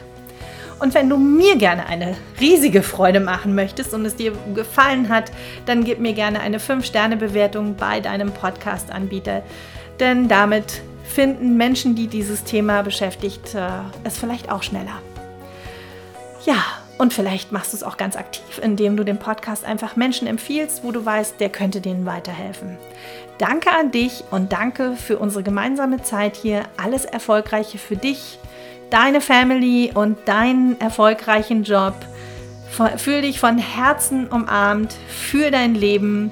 Und 0.79 0.93
wenn 0.93 1.09
du 1.09 1.16
mir 1.16 1.57
gerne 1.57 1.87
eine 1.87 2.16
riesige 2.39 2.83
Freude 2.83 3.20
machen 3.20 3.55
möchtest 3.55 3.95
und 3.95 4.05
es 4.05 4.16
dir 4.16 4.33
gefallen 4.55 5.09
hat, 5.09 5.33
dann 5.64 5.85
gib 5.85 6.01
mir 6.01 6.12
gerne 6.12 6.41
eine 6.41 6.59
5-Sterne-Bewertung 6.59 7.77
bei 7.77 8.01
deinem 8.01 8.31
Podcast-Anbieter. 8.31 9.43
Denn 10.01 10.29
damit 10.29 10.83
finden 11.05 11.57
Menschen, 11.57 11.95
die 11.95 12.09
dieses 12.09 12.45
Thema 12.45 12.83
beschäftigt, 12.83 13.55
äh, 13.55 13.68
es 14.05 14.18
vielleicht 14.18 14.51
auch 14.51 14.62
schneller. 14.62 15.01
Ja, 16.45 16.62
und 16.99 17.14
vielleicht 17.14 17.53
machst 17.53 17.72
du 17.72 17.77
es 17.79 17.83
auch 17.83 17.97
ganz 17.97 18.16
aktiv, 18.16 18.61
indem 18.62 18.97
du 18.97 19.05
den 19.05 19.18
Podcast 19.18 19.64
einfach 19.64 19.97
Menschen 19.97 20.27
empfiehlst, 20.27 20.85
wo 20.85 20.93
du 20.93 21.05
weißt, 21.05 21.41
der 21.41 21.49
könnte 21.49 21.81
denen 21.81 22.05
weiterhelfen. 22.05 22.77
Danke 23.39 23.70
an 23.70 23.91
dich 23.91 24.24
und 24.31 24.53
danke 24.53 24.95
für 24.95 25.18
unsere 25.18 25.43
gemeinsame 25.43 26.03
Zeit 26.03 26.37
hier. 26.37 26.62
Alles 26.83 27.05
Erfolgreiche 27.05 27.79
für 27.79 27.97
dich 27.97 28.39
deine 28.91 29.20
Family 29.20 29.91
und 29.95 30.16
deinen 30.26 30.80
erfolgreichen 30.80 31.64
Job. 31.64 31.95
Fühl 32.97 33.22
dich 33.22 33.41
von 33.41 33.59
Herzen 33.59 34.26
umarmt 34.28 34.95
für 35.09 35.51
dein 35.51 35.74
Leben. 35.74 36.30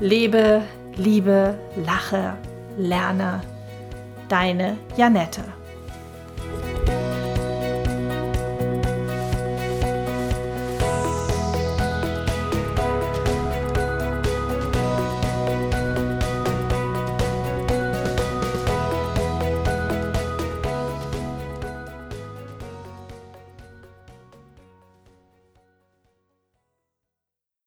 Lebe, 0.00 0.62
liebe, 0.96 1.58
lache, 1.76 2.34
lerne. 2.76 3.40
Deine 4.28 4.76
Janette. 4.96 5.44